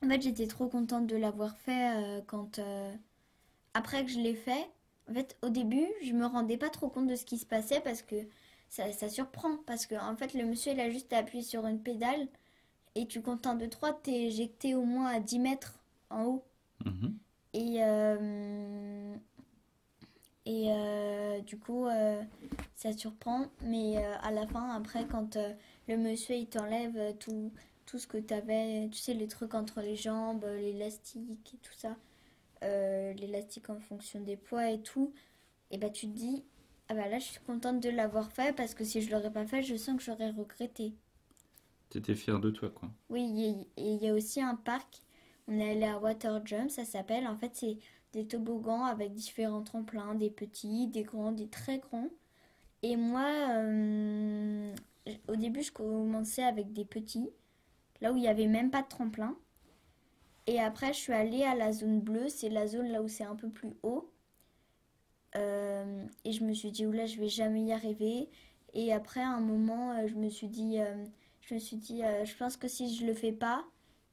En 0.04 0.10
fait, 0.10 0.22
j'étais 0.22 0.48
trop 0.48 0.68
contente 0.68 1.08
de 1.08 1.16
l'avoir 1.16 1.58
fait 1.58 1.96
euh, 1.98 2.22
quand. 2.28 2.60
euh, 2.60 2.94
Après 3.76 4.06
que 4.06 4.12
je 4.12 4.20
l'ai 4.20 4.36
fait, 4.36 4.70
en 5.10 5.14
fait, 5.16 5.38
au 5.44 5.50
début, 5.50 5.88
je 6.04 6.14
me 6.14 6.26
rendais 6.28 6.58
pas 6.58 6.70
trop 6.72 6.90
compte 6.90 7.08
de 7.08 7.16
ce 7.16 7.26
qui 7.26 7.38
se 7.40 7.46
passait 7.48 7.82
parce 7.82 8.02
que 8.04 8.16
ça, 8.70 8.92
ça 8.94 9.10
surprend. 9.10 9.58
Parce 9.68 9.86
que, 9.88 9.96
en 9.96 10.16
fait, 10.18 10.34
le 10.36 10.46
monsieur, 10.46 10.74
il 10.74 10.80
a 10.82 10.90
juste 10.92 11.14
appuyé 11.14 11.44
sur 11.44 11.68
une 11.68 11.82
pédale 11.84 12.28
et 12.96 13.08
tu 13.08 13.22
comptes 13.24 13.48
un 13.48 13.56
2, 13.56 13.70
3, 13.70 13.94
t'es 13.94 14.24
éjecté 14.26 14.76
au 14.76 14.84
moins 14.86 15.08
à 15.08 15.20
10 15.22 15.40
mètres 15.40 15.80
en 16.12 16.26
haut. 16.26 16.46
Mhm. 16.86 17.20
Et, 17.54 17.82
et 20.52 20.66
euh, 20.70 21.40
du 21.40 21.58
coup, 21.58 21.86
euh, 21.86 22.22
ça 22.76 22.92
surprend. 22.92 23.46
Mais 23.64 23.98
euh, 23.98 24.16
à 24.22 24.32
la 24.32 24.46
fin, 24.48 24.70
après, 24.72 25.06
quand 25.06 25.38
le 25.88 25.98
monsieur 25.98 26.36
il 26.36 26.48
t'enlève 26.48 27.16
tout, 27.20 27.54
tout 27.86 27.98
ce 27.98 28.06
que 28.06 28.18
tu 28.18 28.34
avais, 28.34 28.90
tu 28.92 29.00
sais, 29.00 29.14
les 29.14 29.30
trucs 29.30 29.54
entre 29.54 29.80
les 29.80 29.96
jambes, 29.96 30.46
l'élastique 30.60 31.54
et 31.54 31.58
tout 31.58 31.74
ça, 31.78 31.96
l'élastique 32.62 33.70
en 33.70 33.80
fonction 33.80 34.20
des 34.20 34.36
poids 34.36 34.70
et 34.70 34.82
tout, 34.82 35.14
et 35.72 35.78
bah 35.78 35.90
tu 35.90 36.08
te 36.08 36.16
dis, 36.16 36.44
ah 36.90 36.94
bah 36.94 37.08
là, 37.08 37.18
je 37.18 37.26
suis 37.26 37.40
contente 37.40 37.80
de 37.80 37.90
l'avoir 37.90 38.32
fait 38.32 38.54
parce 38.54 38.74
que 38.74 38.84
si 38.84 39.02
je 39.02 39.10
l'aurais 39.10 39.32
pas 39.32 39.46
fait, 39.46 39.64
je 39.64 39.76
sens 39.78 39.96
que 39.98 40.04
j'aurais 40.04 40.32
regretté. 40.32 40.94
T'étais 41.90 42.16
fier 42.16 42.40
de 42.40 42.52
toi, 42.52 42.70
quoi. 42.70 42.90
Oui, 43.10 43.66
et 43.78 43.94
il 43.94 44.04
y 44.04 44.10
a 44.10 44.14
aussi 44.14 44.42
un 44.42 44.56
parc. 44.56 45.02
On 45.48 45.58
est 45.58 45.72
allé 45.72 45.86
à 45.86 45.98
Water 45.98 46.46
Jump, 46.46 46.70
ça 46.70 46.86
s'appelle. 46.86 47.26
En 47.28 47.38
fait, 47.38 47.52
c'est 47.54 47.78
des 48.14 48.26
toboggans 48.26 48.84
avec 48.84 49.14
différents 49.14 49.64
tremplins, 49.64 50.16
des 50.16 50.30
petits, 50.30 50.88
des 50.88 51.04
grands, 51.04 51.32
des 51.32 51.48
très 51.48 51.80
grands. 51.80 52.10
Et 52.84 52.96
moi, 52.96 53.30
euh, 53.50 54.74
au 55.28 55.36
début, 55.36 55.62
je 55.62 55.72
commençais 55.72 56.44
avec 56.44 56.74
des 56.74 56.86
petits, 56.86 57.30
là 58.02 58.12
où 58.12 58.18
il 58.18 58.22
n'y 58.22 58.28
avait 58.28 58.48
même 58.48 58.72
pas 58.72 58.82
de 58.82 58.88
tremplin. 58.88 59.38
Et 60.48 60.60
après, 60.60 60.94
je 60.94 61.00
suis 61.00 61.14
allée 61.14 61.44
à 61.44 61.56
la 61.56 61.72
zone 61.72 62.00
bleue, 62.02 62.30
c'est 62.30 62.50
la 62.50 62.68
zone 62.68 62.88
là 62.88 63.02
où 63.02 63.08
c'est 63.08 63.24
un 63.24 63.36
peu 63.36 63.50
plus 63.50 63.74
haut. 63.84 64.12
Euh, 65.36 66.06
et 66.26 66.32
je 66.34 66.44
me 66.44 66.54
suis 66.54 66.72
dit, 66.72 66.86
oula, 66.86 67.06
je 67.06 67.20
vais 67.20 67.30
jamais 67.30 67.64
y 67.64 67.72
arriver. 67.72 68.30
Et 68.74 68.92
après, 68.92 69.22
à 69.22 69.30
un 69.30 69.40
moment, 69.40 69.92
euh, 69.92 70.08
je 70.08 70.16
me 70.16 70.30
suis 70.30 70.48
dit, 70.48 70.80
je 71.42 71.54
me 71.54 71.60
suis 71.60 71.78
dit, 71.78 72.02
je 72.24 72.36
pense 72.36 72.58
que 72.58 72.68
si 72.68 72.94
je 72.96 73.06
le 73.06 73.14
fais 73.14 73.32
pas, 73.32 73.64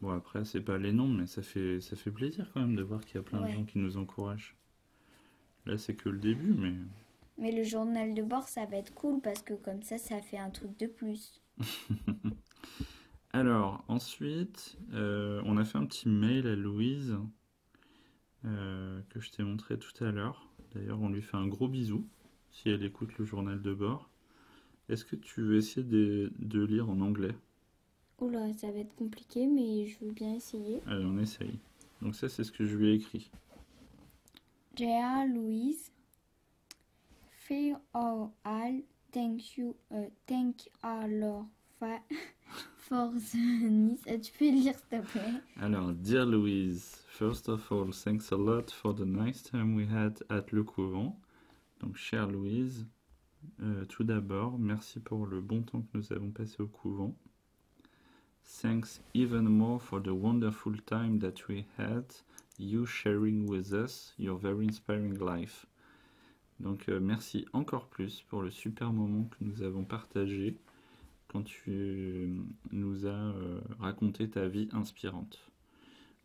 Bon, 0.00 0.10
après, 0.10 0.46
c'est 0.46 0.62
pas 0.62 0.78
les 0.78 0.92
noms, 0.94 1.06
mais 1.08 1.26
ça 1.26 1.42
fait, 1.42 1.82
ça 1.82 1.96
fait 1.96 2.10
plaisir 2.10 2.50
quand 2.54 2.60
même 2.60 2.76
de 2.76 2.82
voir 2.82 3.04
qu'il 3.04 3.16
y 3.16 3.18
a 3.18 3.22
plein 3.22 3.42
de 3.42 3.48
gens 3.48 3.64
qui 3.66 3.78
nous 3.78 3.98
encouragent. 3.98 4.56
Là, 5.66 5.76
c'est 5.76 5.94
que 5.94 6.08
le 6.08 6.18
début, 6.18 6.54
mais 6.54 6.72
Mais 7.38 7.50
le 7.50 7.62
journal 7.62 8.12
de 8.12 8.22
bord, 8.22 8.46
ça 8.46 8.66
va 8.66 8.76
être 8.76 8.92
cool 8.92 9.22
parce 9.22 9.40
que 9.40 9.54
comme 9.54 9.82
ça, 9.82 9.96
ça 9.96 10.20
fait 10.20 10.36
un 10.36 10.50
truc 10.50 10.78
de 10.78 10.86
plus. 10.86 11.40
Alors, 13.32 13.84
ensuite, 13.88 14.78
euh, 14.92 15.40
on 15.44 15.56
a 15.58 15.64
fait 15.64 15.78
un 15.78 15.86
petit 15.86 16.08
mail 16.08 16.46
à 16.46 16.56
Louise 16.56 17.16
euh, 18.44 19.00
que 19.10 19.20
je 19.20 19.30
t'ai 19.30 19.42
montré 19.42 19.78
tout 19.78 20.04
à 20.04 20.10
l'heure. 20.10 20.48
D'ailleurs, 20.74 21.00
on 21.00 21.08
lui 21.10 21.22
fait 21.22 21.36
un 21.36 21.46
gros 21.46 21.68
bisou 21.68 22.08
si 22.50 22.70
elle 22.70 22.84
écoute 22.84 23.16
le 23.18 23.24
journal 23.24 23.60
de 23.60 23.74
bord. 23.74 24.10
Est-ce 24.88 25.04
que 25.04 25.16
tu 25.16 25.42
veux 25.42 25.56
essayer 25.56 25.86
de, 25.86 26.32
de 26.38 26.64
lire 26.64 26.90
en 26.90 27.00
anglais? 27.00 27.36
Oula, 28.20 28.52
ça 28.54 28.70
va 28.70 28.78
être 28.78 28.94
compliqué, 28.96 29.46
mais 29.46 29.86
je 29.86 29.98
veux 30.04 30.12
bien 30.12 30.34
essayer. 30.34 30.80
Allez, 30.86 31.04
on 31.04 31.18
essaye. 31.18 31.58
Donc 32.00 32.14
ça, 32.14 32.28
c'est 32.28 32.44
ce 32.44 32.52
que 32.52 32.64
je 32.64 32.76
lui 32.76 32.90
ai 32.90 32.94
écrit. 32.94 33.30
Dear 34.74 35.26
Louise, 35.26 35.90
feel 37.30 37.76
all 37.94 38.30
all 38.44 38.82
thank 39.12 39.56
you, 39.56 39.74
uh, 39.90 40.08
thank 40.26 40.68
fa- 41.78 42.02
for 42.76 43.10
the 43.12 43.34
nice. 43.70 44.02
Euh, 44.08 44.18
Tu 44.18 44.32
peux 44.32 44.50
lire 44.50 44.74
s'il 44.74 45.00
te 45.00 45.06
plaît? 45.06 45.32
Alors, 45.60 45.92
Dear 45.92 46.26
Louise, 46.26 47.02
first 47.08 47.48
of 47.48 47.70
all, 47.70 47.90
thanks 47.92 48.30
a 48.32 48.36
lot 48.36 48.70
for 48.70 48.94
the 48.94 49.04
nice 49.06 49.42
time 49.42 49.74
we 49.74 49.86
had 49.90 50.22
at 50.30 50.52
Le 50.52 50.62
Couvent. 50.64 51.18
Donc, 51.80 51.96
chère 51.96 52.28
Louise, 52.28 52.86
euh, 53.62 53.84
tout 53.86 54.04
d'abord, 54.04 54.58
merci 54.58 55.00
pour 55.00 55.26
le 55.26 55.40
bon 55.40 55.62
temps 55.62 55.82
que 55.82 55.96
nous 55.98 56.12
avons 56.12 56.30
passé 56.30 56.62
au 56.62 56.66
couvent. 56.68 57.14
Thanks 58.46 59.00
even 59.12 59.44
more 59.44 59.80
for 59.80 60.00
the 60.00 60.14
wonderful 60.14 60.74
time 60.86 61.18
that 61.18 61.48
we 61.48 61.66
had, 61.76 62.04
you 62.56 62.86
sharing 62.86 63.46
with 63.46 63.72
us 63.72 64.14
your 64.16 64.38
very 64.38 64.64
inspiring 64.64 65.18
life. 65.18 65.66
Donc, 66.60 66.88
euh, 66.88 67.00
merci 67.00 67.44
encore 67.52 67.88
plus 67.88 68.22
pour 68.28 68.42
le 68.42 68.50
super 68.50 68.92
moment 68.92 69.24
que 69.24 69.44
nous 69.44 69.62
avons 69.62 69.84
partagé 69.84 70.56
quand 71.28 71.42
tu 71.42 71.70
euh, 71.70 72.26
nous 72.70 73.06
as 73.06 73.10
euh, 73.10 73.60
raconté 73.78 74.30
ta 74.30 74.48
vie 74.48 74.68
inspirante. 74.72 75.38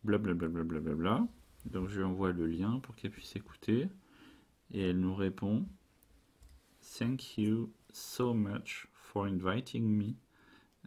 Blablabla. 0.03 0.47
Bla, 0.47 0.63
bla, 0.63 0.79
bla, 0.79 0.95
bla. 0.95 1.27
Donc 1.65 1.89
je 1.89 1.99
lui 1.99 2.05
envoie 2.05 2.31
le 2.31 2.47
lien 2.47 2.79
pour 2.79 2.95
qu'elle 2.95 3.11
puisse 3.11 3.35
écouter. 3.35 3.87
Et 4.71 4.89
elle 4.89 4.99
nous 4.99 5.15
répond 5.15 5.65
Thank 6.97 7.37
you 7.37 7.71
so 7.91 8.33
much 8.33 8.87
for 8.93 9.25
inviting 9.25 9.83
me 9.83 10.15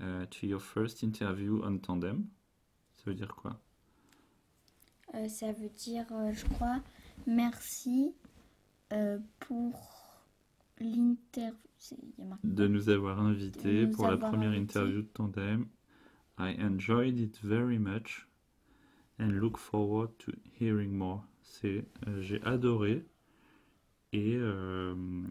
uh, 0.00 0.26
to 0.30 0.46
your 0.46 0.60
first 0.60 1.02
interview 1.02 1.62
on 1.64 1.78
Tandem. 1.78 2.26
Ça 2.94 3.02
veut 3.06 3.14
dire 3.14 3.34
quoi? 3.34 3.60
Euh, 5.14 5.28
ça 5.28 5.52
veut 5.52 5.68
dire, 5.68 6.06
euh, 6.12 6.32
je 6.32 6.44
crois, 6.46 6.80
merci 7.26 8.14
euh, 8.92 9.18
pour 9.40 10.10
l'interview. 10.80 11.58
De 12.42 12.66
nous 12.66 12.88
avoir 12.88 13.20
invités 13.20 13.86
pour 13.86 14.08
la 14.08 14.16
première 14.16 14.54
interview 14.54 15.02
de 15.02 15.08
Tandem. 15.08 15.66
I 16.38 16.56
enjoyed 16.58 17.18
it 17.18 17.38
very 17.42 17.78
much 17.78 18.26
and 19.18 19.28
look 19.38 19.58
forward 19.58 20.10
to 20.18 20.32
hearing 20.58 20.92
more. 20.92 21.22
C'est 21.42 21.84
j'ai 22.20 22.42
adoré 22.42 23.04
et 24.14 24.38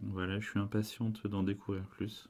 voilà, 0.03 0.39
je 0.39 0.47
suis 0.47 0.59
impatiente 0.59 1.25
d'en 1.25 1.41
découvrir 1.41 1.87
plus. 1.87 2.29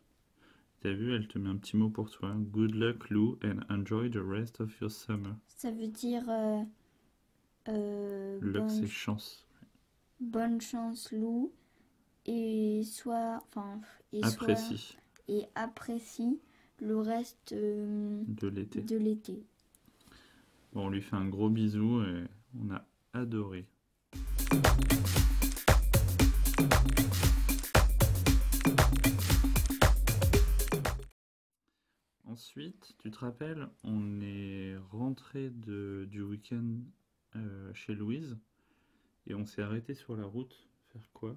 T'as 0.83 0.91
vu, 0.91 1.15
elle 1.15 1.29
te 1.29 1.39
met 1.39 1.47
un 1.47 1.55
petit 1.55 1.77
mot 1.77 1.89
pour 1.89 2.09
toi. 2.09 2.35
Good 2.51 2.75
luck 2.75 3.09
Lou 3.09 3.39
and 3.41 3.61
enjoy 3.69 4.09
the 4.09 4.17
rest 4.21 4.59
of 4.59 4.77
your 4.81 4.91
summer. 4.91 5.33
Ça 5.47 5.71
veut 5.71 5.87
dire 5.87 6.23
euh, 6.27 6.61
euh, 7.69 8.37
Luck 8.41 8.65
c'est 8.67 8.81
bonne, 8.81 8.87
chance. 8.89 9.47
bonne 10.19 10.59
chance 10.59 11.09
Lou 11.13 11.53
et 12.25 12.83
soit 12.83 13.41
enfin 13.47 13.79
et 14.11 14.19
soit 14.23 14.29
Apprécie 14.33 14.97
et 15.29 15.45
apprécie 15.55 16.41
le 16.81 16.99
reste 16.99 17.53
euh, 17.53 18.21
de 18.27 18.49
l'été. 18.49 18.81
de 18.81 18.97
l'été. 18.97 19.41
Bon, 20.73 20.87
on 20.87 20.89
lui 20.89 21.01
fait 21.01 21.15
un 21.15 21.29
gros 21.29 21.49
bisou 21.49 22.03
et 22.03 22.25
on 22.61 22.73
a 22.73 22.85
adoré. 23.13 23.65
Ensuite, 32.55 32.93
tu 32.99 33.09
te 33.09 33.17
rappelles, 33.17 33.67
on 33.83 34.21
est 34.21 34.77
rentré 34.91 35.49
de, 35.49 36.07
du 36.11 36.21
week-end 36.21 36.81
euh, 37.35 37.73
chez 37.73 37.95
Louise 37.95 38.37
et 39.25 39.33
on 39.33 39.43
s'est 39.47 39.63
arrêté 39.63 39.95
sur 39.95 40.15
la 40.15 40.25
route. 40.25 40.69
Faire 40.89 41.09
quoi? 41.13 41.35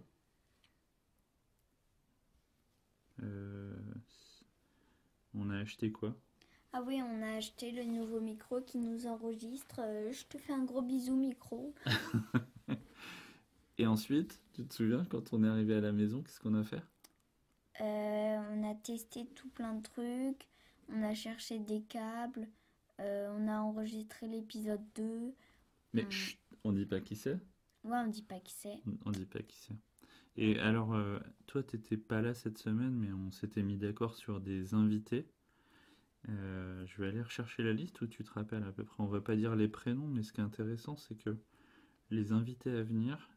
Euh, 3.23 3.75
on 5.33 5.49
a 5.49 5.57
acheté 5.57 5.91
quoi? 5.91 6.15
Ah 6.75 6.83
oui, 6.87 7.01
on 7.03 7.23
a 7.23 7.37
acheté 7.37 7.71
le 7.71 7.85
nouveau 7.85 8.21
micro 8.21 8.61
qui 8.61 8.77
nous 8.77 9.07
enregistre. 9.07 9.77
Euh, 9.79 10.13
je 10.13 10.27
te 10.27 10.37
fais 10.37 10.53
un 10.53 10.65
gros 10.65 10.83
bisou 10.83 11.17
micro. 11.17 11.73
Et 13.79 13.87
ensuite, 13.87 14.39
tu 14.53 14.67
te 14.67 14.75
souviens, 14.75 15.07
quand 15.09 15.33
on 15.33 15.43
est 15.45 15.49
arrivé 15.49 15.77
à 15.77 15.81
la 15.81 15.93
maison, 15.93 16.23
qu'est-ce 16.23 16.41
qu'on 16.41 16.55
a 16.57 16.63
fait? 16.63 16.83
On 17.81 18.71
a 18.71 18.75
testé 18.75 19.25
tout 19.35 19.49
plein 19.49 19.73
de 19.73 19.83
trucs. 19.83 20.47
On 20.88 21.02
a 21.02 21.14
cherché 21.14 21.59
des 21.59 21.83
câbles. 21.83 22.49
euh, 23.00 23.28
on 23.38 23.47
a 23.49 23.59
enregistré 23.61 24.26
l'épisode 24.26 24.81
2. 24.95 25.35
Mais 25.93 26.05
Hmm. 26.05 26.11
chut, 26.11 26.38
on 26.64 26.73
dit 26.73 26.87
pas 26.87 27.00
qui 27.00 27.14
c'est 27.16 27.38
Ouais, 27.85 27.99
on 27.99 28.07
dit 28.09 28.23
pas 28.23 28.40
qui 28.40 28.52
c'est. 28.55 28.81
On 29.05 29.11
dit 29.11 29.26
pas 29.26 29.43
qui 29.43 29.57
c'est. 29.59 29.75
Et 30.38 30.59
alors, 30.61 30.95
euh, 30.95 31.19
toi, 31.47 31.62
t'étais 31.62 31.97
pas 31.99 32.23
là 32.23 32.33
cette 32.35 32.59
semaine, 32.59 32.95
mais 32.95 33.12
on 33.12 33.31
s'était 33.31 33.62
mis 33.62 33.76
d'accord 33.76 34.14
sur 34.14 34.40
des 34.40 34.75
invités. 34.75 35.26
Euh, 36.28 36.85
je 36.87 37.00
vais 37.02 37.09
aller 37.09 37.23
rechercher 37.23 37.62
la 37.62 37.73
liste 37.73 38.00
où 38.00 38.07
tu 38.07 38.25
te 38.25 38.31
rappelles 38.33 38.64
à 38.64 38.73
peu 38.73 38.85
près. 38.85 39.02
On 39.02 39.07
va 39.07 39.21
pas 39.21 39.37
dire 39.37 39.55
les 39.57 39.69
prénoms, 39.69 40.09
mais 40.09 40.23
ce 40.23 40.33
qui 40.33 40.40
est 40.40 40.45
intéressant, 40.45 40.97
c'est 40.97 41.16
que 41.16 41.37
les 42.11 42.33
invités 42.33 42.71
à 42.71 42.83
venir, 42.83 43.31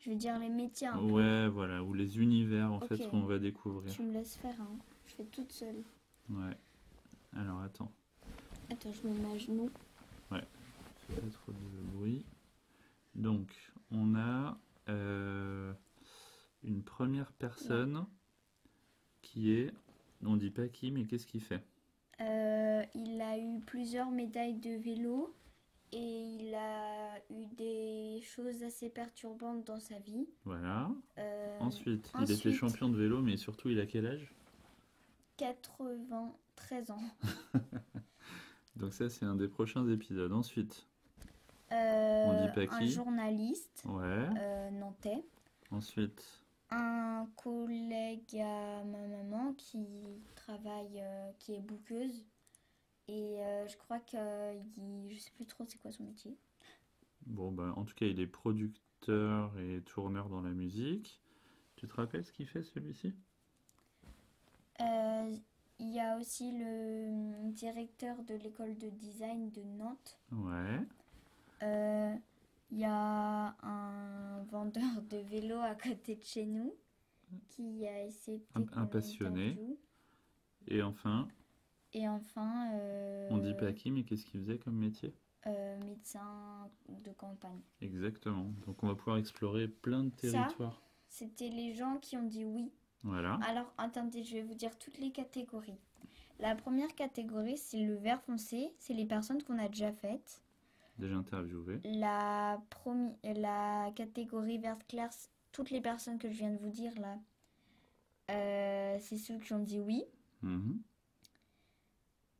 Je 0.00 0.10
veux 0.10 0.16
dire 0.16 0.38
les 0.38 0.48
métiers 0.48 0.88
un 0.88 0.98
peu. 0.98 1.04
ouais, 1.12 1.48
voilà, 1.48 1.82
ou 1.84 1.94
les 1.94 2.18
univers 2.18 2.72
en 2.72 2.80
fait 2.80 3.06
qu'on 3.08 3.24
va 3.24 3.38
découvrir. 3.38 3.92
Tu 3.92 4.02
me 4.02 4.12
laisses 4.12 4.36
faire, 4.36 4.60
hein. 4.60 4.76
Je 5.06 5.14
fais 5.14 5.24
toute 5.26 5.52
seule. 5.52 5.82
Ouais. 6.30 6.56
Alors 7.36 7.60
attends, 7.62 7.92
Attends, 8.70 8.92
je 8.92 9.06
me 9.08 9.14
mets 9.14 9.34
à 9.34 9.38
genoux. 9.38 9.70
fais 10.30 11.14
pas 11.20 11.28
trop 11.30 11.52
de 11.52 11.58
bruit. 11.92 12.24
Donc, 13.14 13.52
on 13.90 14.14
a 14.16 14.58
euh, 14.88 15.72
une 16.62 16.82
première 16.82 17.32
personne 17.32 18.06
qui 19.22 19.52
est, 19.52 19.72
on 20.24 20.36
dit 20.36 20.50
pas 20.50 20.68
qui, 20.68 20.90
mais 20.90 21.04
qu'est-ce 21.04 21.26
qu'il 21.26 21.42
fait? 21.42 21.62
Euh, 22.20 22.82
il 22.94 23.20
a 23.20 23.38
eu 23.38 23.60
plusieurs 23.60 24.10
médailles 24.10 24.58
de 24.58 24.70
vélo 24.76 25.34
et 25.92 25.98
il 25.98 26.54
a 26.54 27.18
eu 27.30 27.46
des 27.56 28.20
choses 28.22 28.62
assez 28.62 28.88
perturbantes 28.88 29.64
dans 29.66 29.80
sa 29.80 29.98
vie. 29.98 30.26
Voilà. 30.44 30.90
Euh, 31.18 31.58
Ensuite, 31.60 32.10
il 32.18 32.22
était 32.24 32.32
ensuite- 32.34 32.54
champion 32.54 32.88
de 32.88 32.96
vélo, 32.96 33.20
mais 33.20 33.36
surtout, 33.36 33.68
il 33.68 33.78
a 33.80 33.86
quel 33.86 34.06
âge? 34.06 34.32
93 35.36 36.90
ans. 36.90 37.02
Donc 38.76 38.92
ça, 38.92 39.08
c'est 39.08 39.24
un 39.24 39.36
des 39.36 39.48
prochains 39.48 39.88
épisodes. 39.88 40.32
Ensuite, 40.32 40.86
Euh, 41.72 42.22
On 42.26 42.46
dit 42.46 42.52
pas 42.54 42.74
un 42.74 42.78
qui. 42.78 42.90
journaliste 42.90 43.82
ouais. 43.86 44.28
euh, 44.38 44.70
nantais. 44.70 45.24
Ensuite, 45.70 46.42
Un 46.70 47.26
collègue 47.36 48.36
à 48.40 48.84
ma 48.84 49.06
maman 49.06 49.54
qui 49.54 49.86
travaille, 50.34 51.00
euh, 51.00 51.30
qui 51.38 51.54
est 51.54 51.60
bouqueuse. 51.60 52.24
Et 53.06 53.36
je 53.68 53.76
crois 53.76 54.00
que 54.00 54.54
il- 54.76 55.10
je 55.14 55.18
sais 55.20 55.30
plus 55.32 55.44
trop 55.46 55.64
c'est 55.68 55.78
quoi 55.78 55.92
son 55.92 56.04
métier. 56.04 56.36
bon, 57.26 57.52
bah, 57.52 57.72
en 57.76 57.84
tout 57.84 57.94
cas, 57.94 58.06
il 58.06 58.18
est 58.20 58.26
producteur 58.26 59.58
et 59.58 59.82
tourneur 59.82 60.28
dans 60.30 60.40
la 60.40 60.50
musique. 60.50 61.20
Tu 61.76 61.86
te 61.86 61.94
rappelles 61.94 62.24
ce 62.24 62.32
qu'il 62.32 62.46
fait, 62.46 62.62
celui-ci? 62.62 63.12
Euh, 64.80 65.36
il 65.78 65.90
y 65.90 66.00
a 66.00 66.16
aussi 66.18 66.52
le 66.52 67.50
directeur 67.52 68.22
de 68.24 68.34
l'école 68.34 68.76
de 68.78 68.88
design 68.90 69.50
de 69.50 69.62
Nantes. 69.62 70.18
Ouais. 70.32 70.80
Euh, 71.62 72.14
il 72.70 72.78
y 72.78 72.84
a 72.84 73.56
un 73.62 74.42
vendeur 74.44 75.02
de 75.10 75.18
vélo 75.18 75.58
à 75.60 75.74
côté 75.74 76.16
de 76.16 76.22
chez 76.24 76.46
nous 76.46 76.74
qui 77.48 77.86
a 77.86 78.04
essayé 78.04 78.44
Un- 78.54 78.60
de 78.60 78.70
un 78.74 78.86
passionné. 78.86 79.78
Et 80.66 80.82
enfin, 80.82 81.28
Et 81.92 82.08
enfin, 82.08 82.70
euh, 82.74 83.28
on 83.30 83.38
dit 83.38 83.54
pas 83.54 83.72
qui, 83.72 83.90
mais 83.90 84.04
qu'est-ce 84.04 84.24
qu'il 84.24 84.40
faisait 84.40 84.58
comme 84.58 84.76
métier? 84.76 85.14
euh, 85.46 85.78
médecin 85.84 86.70
de 86.88 87.12
campagne. 87.12 87.60
Exactement. 87.82 88.50
Donc 88.66 88.82
on 88.82 88.86
va 88.88 88.94
pouvoir 88.94 89.18
explorer 89.18 89.68
plein 89.68 90.04
de 90.04 90.08
territoires. 90.10 90.80
C'était 91.06 91.50
les 91.50 91.74
gens 91.74 91.98
qui 91.98 92.16
ont 92.16 92.22
dit 92.22 92.46
oui. 92.46 92.72
Voilà. 93.04 93.38
Alors, 93.46 93.72
attendez, 93.78 94.24
je 94.24 94.34
vais 94.34 94.42
vous 94.42 94.54
dire 94.54 94.76
toutes 94.78 94.98
les 94.98 95.10
catégories. 95.12 95.78
La 96.40 96.56
première 96.56 96.94
catégorie, 96.94 97.56
c'est 97.58 97.80
le 97.84 97.94
vert 97.94 98.20
foncé. 98.22 98.72
C'est 98.78 98.94
les 98.94 99.04
personnes 99.06 99.42
qu'on 99.42 99.58
a 99.58 99.68
déjà 99.68 99.92
faites. 99.92 100.42
Déjà 100.98 101.14
interviewé. 101.16 101.80
La, 101.84 102.60
promi- 102.70 103.14
la 103.22 103.90
catégorie 103.94 104.58
verte 104.58 104.86
claire, 104.88 105.10
toutes 105.52 105.70
les 105.70 105.80
personnes 105.80 106.18
que 106.18 106.28
je 106.30 106.34
viens 106.38 106.50
de 106.50 106.56
vous 106.58 106.70
dire 106.70 106.92
là, 107.00 107.18
euh, 108.30 108.96
c'est 109.00 109.18
ceux 109.18 109.38
qui 109.38 109.52
ont 109.52 109.58
dit 109.62 109.80
oui. 109.80 110.04
Mhm. 110.42 110.80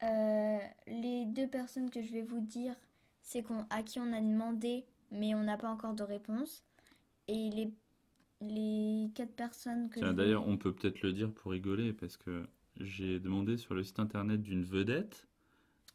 Euh, 0.03 0.59
les 0.87 1.25
deux 1.27 1.49
personnes 1.49 1.91
que 1.91 2.03
je 2.03 2.13
vais 2.13 2.23
vous 2.23 2.41
dire, 2.41 2.75
c'est 3.23 3.43
qu'on, 3.43 3.67
à 3.71 3.83
qui 3.83 4.01
on 4.01 4.13
a 4.13 4.21
demandé, 4.21 4.85
mais 5.11 5.35
on 5.35 5.43
n'a 5.43 5.57
pas 5.57 5.69
encore 5.71 5.95
de 5.95 6.03
réponse. 6.03 6.65
Et 7.29 7.51
les, 7.51 7.73
les 8.41 9.11
quatre 9.15 9.35
personnes 9.35 9.91
que 9.91 10.01
Tiens, 10.01 10.15
je 10.15 10.15
d'ailleurs, 10.15 10.47
on 10.47 10.57
peut 10.57 10.73
peut-être 10.73 11.03
le 11.03 11.13
dire 11.13 11.33
pour 11.33 11.51
rigoler, 11.53 11.93
parce 11.93 12.17
que 12.17 12.47
j'ai 12.77 13.19
demandé 13.21 13.57
sur 13.57 13.75
le 13.75 13.83
site 13.83 13.99
internet 13.99 14.41
d'une 14.43 14.63
vedette. 14.65 15.27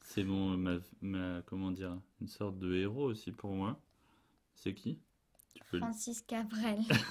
C'est 0.01 0.23
mon, 0.25 0.57
ma, 0.57 0.77
ma- 1.01 1.41
comment 1.45 1.71
dire, 1.71 1.99
une 2.21 2.27
sorte 2.29 2.59
de 2.59 2.73
héros 2.75 3.05
aussi 3.05 3.31
pour 3.33 3.53
moi. 3.53 3.81
C'est 4.55 4.73
qui? 4.75 4.99
Francis 5.79 6.21
Cabrel. 6.21 6.83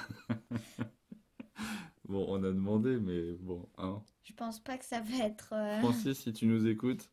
Bon, 2.08 2.24
on 2.28 2.42
a 2.44 2.48
demandé, 2.48 2.98
mais 2.98 3.32
bon, 3.40 3.68
hein. 3.78 4.02
je 4.24 4.32
pense 4.32 4.60
pas 4.60 4.78
que 4.78 4.84
ça 4.84 5.00
va 5.00 5.24
être. 5.24 5.52
euh, 5.52 5.80
Francis, 5.80 6.18
si 6.22 6.32
tu 6.32 6.46
nous 6.46 6.66
écoutes. 6.66 7.10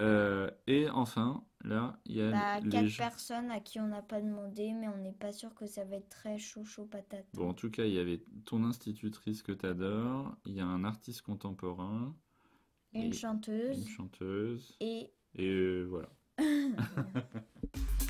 Euh, 0.00 0.50
et 0.66 0.88
enfin, 0.90 1.44
là, 1.64 1.98
il 2.06 2.16
y 2.16 2.22
a 2.22 2.30
bah, 2.30 2.60
les 2.60 2.68
quatre 2.68 2.86
gens. 2.86 3.04
personnes 3.04 3.50
à 3.50 3.60
qui 3.60 3.80
on 3.80 3.88
n'a 3.88 4.02
pas 4.02 4.20
demandé, 4.20 4.72
mais 4.72 4.88
on 4.88 4.96
n'est 4.98 5.12
pas 5.12 5.32
sûr 5.32 5.54
que 5.54 5.66
ça 5.66 5.84
va 5.84 5.96
être 5.96 6.08
très 6.08 6.38
chaud, 6.38 6.64
chaud 6.64 6.86
patate. 6.86 7.26
Bon, 7.34 7.48
en 7.50 7.54
tout 7.54 7.70
cas, 7.70 7.84
il 7.84 7.94
y 7.94 7.98
avait 7.98 8.22
ton 8.44 8.64
institutrice 8.64 9.42
que 9.42 9.52
t'adores, 9.52 10.36
il 10.46 10.54
y 10.54 10.60
a 10.60 10.66
un 10.66 10.84
artiste 10.84 11.22
contemporain, 11.22 12.14
Une 12.92 13.02
et 13.02 13.12
chanteuse 13.12 13.78
une 13.78 13.88
chanteuse, 13.88 14.76
et 14.80 15.12
et 15.34 15.48
euh, 15.48 15.84
voilà. 15.84 16.08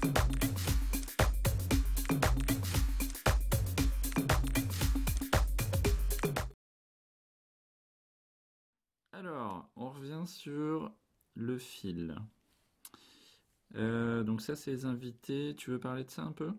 Alors, 9.12 9.70
on 9.76 9.90
revient 9.90 10.24
sur 10.26 10.92
le 11.34 11.58
fil. 11.58 12.16
Euh, 13.76 14.22
donc 14.24 14.40
ça, 14.42 14.56
c'est 14.56 14.70
les 14.72 14.84
invités. 14.84 15.54
Tu 15.56 15.70
veux 15.70 15.78
parler 15.80 16.04
de 16.04 16.10
ça 16.10 16.22
un 16.22 16.32
peu? 16.32 16.52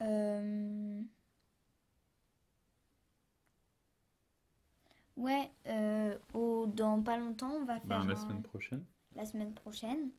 Euh, 0.00 1.00
Ouais, 5.16 5.50
euh, 5.66 6.16
au, 6.32 6.66
dans 6.68 7.02
pas 7.02 7.18
longtemps, 7.18 7.50
on 7.50 7.64
va 7.64 7.80
faire 7.80 7.88
Ben, 7.88 8.06
la 8.06 8.12
un- 8.12 8.16
semaine 8.16 8.42
prochaine. 8.42 8.84
la 9.16 9.26
semaine 9.26 9.52
prochaine. 9.52 10.10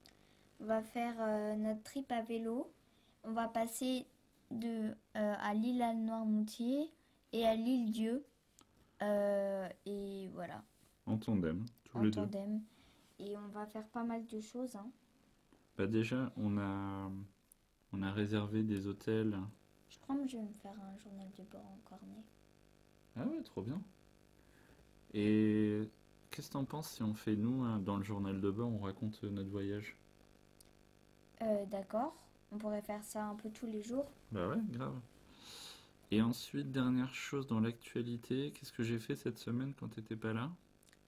On 0.60 0.66
va 0.66 0.82
faire 0.84 1.16
euh, 1.20 1.56
notre 1.56 1.82
trip 1.84 2.12
à 2.12 2.22
vélo. 2.22 2.70
On 3.24 3.32
va 3.32 3.48
passer 3.48 4.06
de, 4.52 4.90
euh, 5.16 5.36
à 5.40 5.54
l'île 5.54 5.82
à 5.82 5.94
Noirmoutier 5.94 6.92
et 7.32 7.46
à 7.48 7.56
l'île 7.56 7.92
Dieu. 7.92 8.26
Euh, 9.02 9.70
et 9.86 10.28
voilà, 10.34 10.62
En 11.06 11.18
tandem, 11.18 11.66
tous 11.86 11.98
en 11.98 12.02
les 12.02 12.12
deux. 12.12 12.20
tandem. 12.20 12.62
Et 13.20 13.38
on 13.38 13.48
va 13.50 13.68
faire 13.68 13.88
pas 13.90 14.04
mal 14.04 14.26
de 14.26 14.40
choses. 14.40 14.76
hein. 14.76 14.92
Bah 15.78 15.88
déjà, 15.88 16.32
on 16.38 16.58
a, 16.60 17.12
on 17.94 18.04
a 18.04 18.12
réservé 18.12 18.64
des 18.64 18.88
hôtels. 18.88 19.38
Je 19.90 20.00
crois 20.00 20.16
que 20.16 20.28
je 20.28 20.38
vais 20.38 20.44
me 20.44 20.54
faire 20.54 20.76
un 20.82 20.98
journal 20.98 21.30
de 21.38 21.44
bord 21.44 21.66
en 21.66 21.78
cornet. 21.84 22.24
Ah 23.16 23.26
ouais, 23.28 23.44
trop 23.44 23.62
bien. 23.62 23.82
Et 25.14 25.88
qu'est-ce 26.32 26.48
que 26.48 26.54
t'en 26.54 26.66
penses 26.66 26.90
si 26.92 27.04
on 27.04 27.14
fait, 27.14 27.36
nous, 27.36 27.62
hein, 27.64 27.80
dans 27.80 27.98
le 27.98 28.04
journal 28.04 28.42
de 28.42 28.50
bord, 28.52 28.70
on 28.72 28.80
raconte 28.80 29.24
euh, 29.24 29.30
notre 29.30 29.50
voyage? 29.50 29.96
Euh, 31.42 31.66
D'accord, 31.66 32.16
on 32.52 32.58
pourrait 32.58 32.82
faire 32.82 33.04
ça 33.04 33.26
un 33.26 33.36
peu 33.36 33.50
tous 33.50 33.66
les 33.66 33.82
jours. 33.82 34.10
Bah 34.32 34.48
ouais, 34.48 34.62
grave. 34.72 35.00
Et 36.12 36.22
ensuite, 36.22 36.72
dernière 36.72 37.16
chose 37.16 37.48
dans 37.48 37.60
l'actualité, 37.60 38.52
qu'est-ce 38.52 38.72
que 38.74 38.84
j'ai 38.84 39.00
fait 39.00 39.16
cette 39.16 39.40
semaine 39.40 39.74
quand 39.74 39.88
t'étais 39.88 40.16
pas 40.16 40.34
là? 40.34 40.52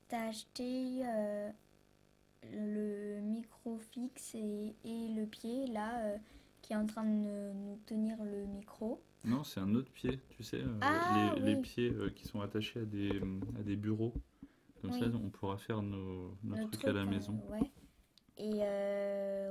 T'as 0.07 0.27
acheté 0.27 1.01
euh, 1.05 1.51
le 2.51 3.19
micro 3.21 3.77
fixe 3.77 4.35
et, 4.35 4.75
et 4.83 5.07
le 5.09 5.25
pied 5.25 5.67
là 5.67 6.05
euh, 6.05 6.17
qui 6.61 6.73
est 6.73 6.75
en 6.75 6.85
train 6.85 7.03
de 7.03 7.51
nous 7.53 7.79
tenir 7.85 8.23
le 8.23 8.45
micro. 8.45 9.01
Non, 9.23 9.43
c'est 9.43 9.59
un 9.59 9.75
autre 9.75 9.91
pied, 9.91 10.19
tu 10.29 10.43
sais, 10.43 10.61
euh, 10.61 10.79
Ah, 10.81 11.35
les, 11.37 11.55
pieds 11.55 11.91
euh, 11.91 12.09
qui 12.09 12.25
sont 12.25 12.41
attachés 12.41 12.79
à 12.79 12.85
des, 12.85 13.21
à 13.59 13.61
des 13.63 13.75
bureaux. 13.75 14.13
Comme 14.81 14.93
ça, 14.93 15.05
on 15.13 15.29
pourra 15.29 15.57
faire 15.57 15.83
nos, 15.83 16.35
nos 16.43 16.67
trucs 16.67 16.85
à 16.85 16.93
la 16.93 17.05
maison. 17.05 17.39
ouais. 17.49 17.71
Et 18.37 18.61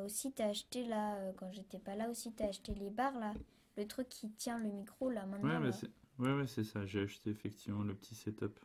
aussi 0.05 0.33
t'as 0.33 0.49
acheté 0.49 0.85
là, 0.85 1.33
quand 1.37 1.53
j'étais 1.53 1.79
pas 1.79 1.95
là 1.95 2.11
aussi, 2.11 2.33
t'as 2.33 2.49
acheté 2.49 2.75
les 2.75 2.91
barres 2.91 3.19
là. 3.19 3.33
Le 3.77 3.87
truc 3.87 4.09
qui 4.09 4.31
tient 4.33 4.59
le 4.59 4.69
micro 4.69 5.09
là 5.11 5.25
maintenant. 5.27 5.49
Ouais, 5.49 5.59
mais 5.61 5.67
là. 5.67 5.73
c'est 5.73 5.91
Ouais, 6.21 6.35
ouais, 6.35 6.47
c'est 6.47 6.65
ça. 6.65 6.85
J'ai 6.85 7.03
acheté 7.03 7.31
effectivement 7.31 7.83
le 7.83 7.95
petit 7.95 8.15
setup. 8.15 8.61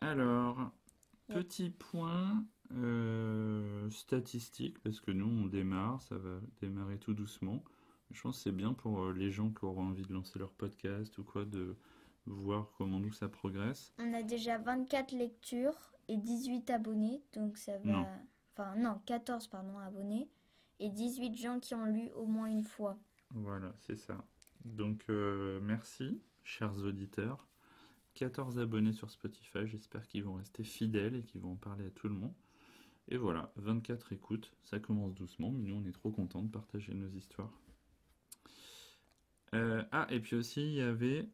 Alors, 0.00 0.72
petit 1.28 1.70
point 1.70 2.44
euh, 2.76 3.90
statistique, 3.90 4.78
parce 4.80 5.00
que 5.00 5.10
nous, 5.10 5.26
on 5.26 5.46
démarre, 5.46 6.00
ça 6.02 6.16
va 6.16 6.40
démarrer 6.60 6.98
tout 6.98 7.14
doucement. 7.14 7.62
Je 8.10 8.20
pense 8.20 8.38
que 8.38 8.42
c'est 8.44 8.56
bien 8.56 8.72
pour 8.72 9.02
euh, 9.02 9.12
les 9.12 9.30
gens 9.30 9.50
qui 9.50 9.64
auront 9.64 9.88
envie 9.88 10.02
de 10.02 10.12
lancer 10.12 10.38
leur 10.38 10.50
podcast 10.50 11.16
ou 11.18 11.24
quoi, 11.24 11.44
de 11.44 11.76
voir 12.26 12.72
comment 12.76 13.00
nous 13.00 13.12
ça 13.12 13.28
progresse. 13.28 13.92
On 13.98 14.12
a 14.14 14.22
déjà 14.22 14.58
24 14.58 15.12
lectures 15.12 15.92
et 16.08 16.16
18 16.16 16.70
abonnés, 16.70 17.22
donc 17.32 17.56
ça 17.56 17.78
va... 17.78 17.90
Non. 17.90 18.06
Enfin 18.56 18.74
non, 18.76 19.00
14 19.06 19.46
pardon 19.46 19.78
abonnés 19.78 20.28
et 20.80 20.90
18 20.90 21.36
gens 21.36 21.60
qui 21.60 21.74
ont 21.74 21.84
lu 21.84 22.10
au 22.16 22.26
moins 22.26 22.46
une 22.46 22.64
fois. 22.64 22.98
Voilà, 23.30 23.72
c'est 23.78 23.96
ça. 23.96 24.24
Donc, 24.64 25.04
euh, 25.08 25.60
merci, 25.62 26.20
chers 26.42 26.76
auditeurs. 26.78 27.46
14 28.14 28.58
abonnés 28.58 28.92
sur 28.92 29.10
Spotify, 29.10 29.66
j'espère 29.66 30.06
qu'ils 30.08 30.24
vont 30.24 30.34
rester 30.34 30.64
fidèles 30.64 31.14
et 31.14 31.22
qu'ils 31.22 31.40
vont 31.40 31.52
en 31.52 31.56
parler 31.56 31.86
à 31.86 31.90
tout 31.90 32.08
le 32.08 32.14
monde. 32.14 32.34
Et 33.10 33.16
voilà, 33.16 33.52
24 33.56 34.12
écoutes, 34.12 34.52
ça 34.62 34.78
commence 34.78 35.14
doucement, 35.14 35.50
mais 35.50 35.64
nous 35.64 35.74
on 35.76 35.84
est 35.88 35.92
trop 35.92 36.10
contents 36.12 36.42
de 36.42 36.50
partager 36.50 36.94
nos 36.94 37.08
histoires. 37.10 37.52
Euh, 39.54 39.82
ah, 39.90 40.06
et 40.10 40.20
puis 40.20 40.36
aussi, 40.36 40.62
il 40.62 40.74
y 40.74 40.80
avait 40.80 41.28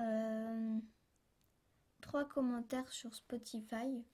Euh, 0.00 0.78
Trois 2.00 2.24
commentaires 2.26 2.90
sur 2.92 3.12
Spotify. 3.14 4.04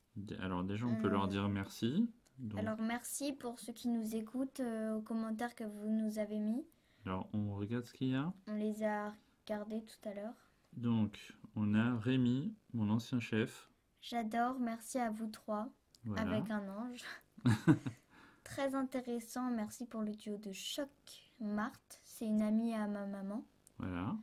Alors 0.41 0.65
déjà, 0.65 0.87
on 0.87 0.97
peut 0.97 1.09
Euh, 1.09 1.11
leur 1.11 1.29
dire 1.29 1.49
merci. 1.49 2.09
Donc, 2.39 2.59
alors... 2.61 2.75
Alors 2.75 2.87
merci 2.87 3.33
pour 3.35 3.61
ceux 3.61 3.73
qui 3.75 3.89
nous 3.89 4.17
écoutent 4.17 4.61
euh, 4.61 4.95
aux 4.97 5.03
commentaires 5.03 5.55
que 5.55 5.65
vous 5.65 5.89
nous 5.91 6.19
avez 6.19 6.39
mis. 6.39 6.65
on 7.07 7.55
regarde 7.55 7.85
ce 7.85 7.93
qu'il 7.93 8.09
y 8.09 8.15
a. 8.15 8.33
On 8.49 8.55
les 8.55 8.83
a 8.83 9.15
regardés 9.43 9.85
tout 9.85 10.09
à 10.09 10.15
l'heure. 10.15 10.35
Donc, 10.73 11.35
on 11.55 11.75
a 11.75 11.97
Rémi, 11.99 12.55
mon 12.73 12.89
ancien 12.91 13.21
chef. 13.21 13.69
J'adore, 14.01 14.59
merci 14.59 14.99
à 14.99 15.11
vous 15.11 15.29
trois, 15.29 15.71
Voilà. 16.05 16.23
avec 16.23 16.51
un 16.51 16.69
ange. 16.69 17.05
Très 18.45 18.75
intéressant, 18.75 19.51
merci 19.51 19.87
pour 19.87 20.03
le 20.03 20.15
duo 20.15 20.37
de 20.37 20.53
choc. 20.53 20.89
Marthe, 21.41 22.01
c'est 22.05 22.27
une 22.27 22.43
amie 22.43 22.75
à 22.75 22.87
ma 22.87 23.07
maman. 23.07 23.45
Voilà. 23.79 24.17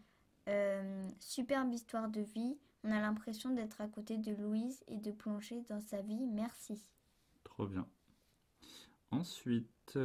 Euh, 0.47 1.07
superbe 1.19 1.73
histoire 1.73 2.09
de 2.09 2.21
vie. 2.21 2.57
On 2.83 2.91
a 2.91 2.99
l'impression 2.99 3.53
d'être 3.53 3.81
à 3.81 3.87
côté 3.87 4.17
de 4.17 4.33
Louise 4.33 4.83
et 4.87 4.97
de 4.97 5.11
plonger 5.11 5.61
dans 5.69 5.81
sa 5.81 6.01
vie. 6.01 6.25
Merci. 6.27 6.87
Trop 7.43 7.67
bien. 7.67 7.87
Ensuite, 9.11 9.97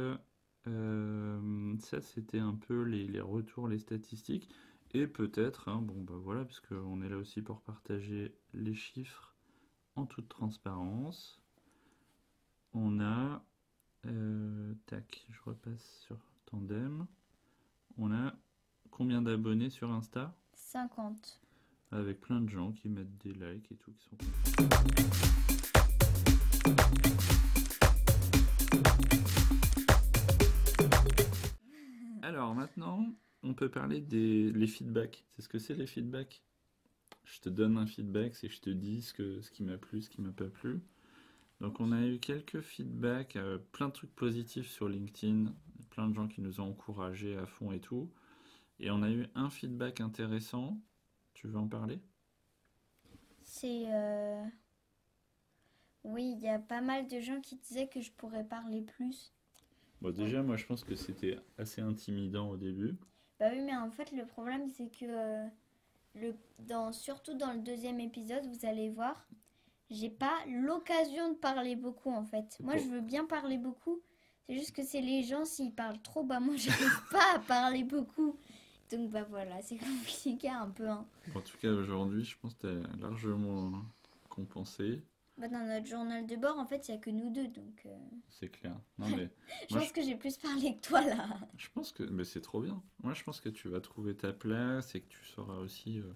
euh, 0.67 1.77
ça 1.79 2.01
c'était 2.01 2.39
un 2.39 2.55
peu 2.55 2.83
les, 2.83 3.07
les 3.07 3.21
retours, 3.21 3.67
les 3.67 3.79
statistiques. 3.79 4.49
Et 4.93 5.07
peut-être, 5.07 5.69
hein, 5.69 5.81
bon 5.81 6.01
bah 6.01 6.17
voilà, 6.17 6.45
parce 6.45 6.59
qu'on 6.59 7.01
est 7.01 7.09
là 7.09 7.17
aussi 7.17 7.41
pour 7.41 7.61
partager 7.61 8.35
les 8.53 8.73
chiffres 8.73 9.35
en 9.95 10.05
toute 10.05 10.29
transparence. 10.29 11.41
On 12.73 12.99
a, 12.99 13.43
euh, 14.05 14.73
tac, 14.85 15.25
je 15.29 15.39
repasse 15.45 16.03
sur 16.05 16.17
Tandem. 16.45 17.07
On 17.97 18.11
a 18.11 18.33
combien 18.91 19.21
d'abonnés 19.21 19.69
sur 19.69 19.91
Insta? 19.91 20.35
50. 20.53 21.41
Avec 21.91 22.19
plein 22.19 22.41
de 22.41 22.49
gens 22.49 22.71
qui 22.73 22.89
mettent 22.89 23.17
des 23.19 23.33
likes 23.33 23.71
et 23.71 23.75
tout, 23.75 23.91
qui 23.93 24.09
sont. 24.09 24.17
Alors 32.21 32.53
maintenant, 32.53 33.05
on 33.43 33.53
peut 33.53 33.69
parler 33.69 34.01
des 34.01 34.51
les 34.51 34.67
feedbacks. 34.67 35.25
C'est 35.31 35.41
ce 35.41 35.47
que 35.47 35.59
c'est 35.59 35.75
les 35.75 35.87
feedbacks? 35.87 36.43
Je 37.23 37.39
te 37.39 37.49
donne 37.49 37.77
un 37.77 37.87
feedback, 37.87 38.35
c'est 38.35 38.49
je 38.49 38.59
te 38.61 38.69
dis 38.69 39.01
ce 39.01 39.13
que, 39.13 39.41
ce 39.41 39.51
qui 39.51 39.63
m'a 39.63 39.77
plu, 39.77 40.01
ce 40.01 40.09
qui 40.09 40.21
m'a 40.21 40.31
pas 40.31 40.47
plu. 40.49 40.81
Donc 41.61 41.79
on 41.79 41.91
a 41.91 42.05
eu 42.05 42.19
quelques 42.19 42.61
feedbacks, 42.61 43.35
euh, 43.35 43.57
plein 43.71 43.87
de 43.89 43.93
trucs 43.93 44.15
positifs 44.15 44.67
sur 44.69 44.89
LinkedIn, 44.89 45.53
plein 45.89 46.07
de 46.07 46.13
gens 46.13 46.27
qui 46.27 46.41
nous 46.41 46.59
ont 46.61 46.69
encouragés 46.69 47.37
à 47.37 47.45
fond 47.45 47.71
et 47.71 47.79
tout. 47.79 48.11
Et 48.79 48.91
on 48.91 49.03
a 49.03 49.11
eu 49.11 49.27
un 49.35 49.49
feedback 49.49 50.01
intéressant. 50.01 50.79
Tu 51.33 51.47
veux 51.47 51.57
en 51.57 51.67
parler? 51.67 51.99
C'est... 53.43 53.85
euh, 53.87 54.43
Oui, 56.03 56.33
il 56.35 56.39
y 56.41 56.49
a 56.49 56.57
pas 56.57 56.81
mal 56.81 57.07
de 57.07 57.19
gens 57.19 57.39
qui 57.39 57.55
disaient 57.57 57.87
que 57.87 58.01
je 58.01 58.11
pourrais 58.11 58.43
parler 58.43 58.81
plus. 58.81 59.31
Bon, 60.01 60.11
déjà, 60.11 60.41
moi, 60.41 60.57
je 60.57 60.65
pense 60.65 60.83
que 60.83 60.95
c'était 60.95 61.37
assez 61.57 61.81
intimidant 61.81 62.49
au 62.49 62.57
début. 62.57 62.97
Bah 63.39 63.47
oui, 63.51 63.61
mais 63.61 63.75
en 63.75 63.89
fait, 63.91 64.11
le 64.11 64.25
problème, 64.25 64.67
c'est 64.69 64.89
que 64.89 65.05
euh, 65.05 65.47
le, 66.15 66.35
dans, 66.59 66.91
surtout 66.91 67.35
dans 67.35 67.53
le 67.53 67.59
deuxième 67.59 67.99
épisode, 67.99 68.45
vous 68.47 68.65
allez 68.65 68.89
voir, 68.89 69.27
j'ai 69.89 70.09
pas 70.09 70.33
l'occasion 70.47 71.29
de 71.31 71.35
parler 71.35 71.75
beaucoup, 71.75 72.11
en 72.11 72.23
fait. 72.25 72.57
Moi, 72.61 72.77
je 72.77 72.87
veux 72.87 73.01
bien 73.01 73.25
parler 73.25 73.57
beaucoup. 73.57 74.01
C'est 74.47 74.55
juste 74.55 74.75
que 74.75 74.83
c'est 74.83 75.01
les 75.01 75.23
gens, 75.23 75.45
s'ils 75.45 75.73
parlent 75.73 76.01
trop, 76.01 76.23
bah 76.23 76.39
moi, 76.39 76.55
j'arrive 76.57 77.01
pas 77.11 77.35
à 77.35 77.39
parler 77.39 77.83
beaucoup. 77.83 78.37
Donc, 78.91 79.09
bah 79.09 79.23
voilà, 79.29 79.61
c'est 79.61 79.77
compliqué 79.79 80.49
un 80.49 80.69
peu, 80.69 80.87
hein. 80.87 81.05
En 81.35 81.41
tout 81.41 81.57
cas, 81.57 81.69
aujourd'hui, 81.71 82.23
je 82.23 82.37
pense 82.39 82.53
que 82.55 82.61
tu 82.61 82.67
as 82.67 82.97
largement 83.01 83.73
compensé. 84.29 85.03
Bah, 85.37 85.47
dans 85.49 85.65
notre 85.67 85.85
journal 85.85 86.25
de 86.25 86.35
bord, 86.35 86.57
en 86.57 86.65
fait, 86.65 86.87
il 86.87 86.91
y 86.91 86.93
a 86.95 86.97
que 86.97 87.09
nous 87.11 87.29
deux, 87.29 87.47
donc... 87.47 87.85
euh, 87.85 87.95
C'est 88.29 88.49
clair. 88.49 88.75
Non, 88.97 89.07
mais 89.15 89.29
je 89.69 89.75
Moi, 89.75 89.83
pense 89.83 89.91
que 89.91 90.01
j'ai 90.01 90.15
plus 90.15 90.37
parlé 90.37 90.75
que 90.75 90.81
toi, 90.81 91.01
là. 91.01 91.27
je 91.57 91.67
pense 91.73 91.91
que 91.91 92.03
mais 92.03 92.23
c'est 92.23 92.41
trop 92.41 92.61
bien. 92.61 92.81
Moi, 93.03 93.13
je 93.13 93.23
pense 93.23 93.39
que 93.41 93.49
tu 93.49 93.67
vas 93.69 93.79
trouver 93.81 94.15
ta 94.15 94.33
place 94.33 94.95
et 94.95 95.01
que 95.01 95.09
tu 95.09 95.23
sauras 95.25 95.57
aussi 95.57 95.99
euh, 95.99 96.11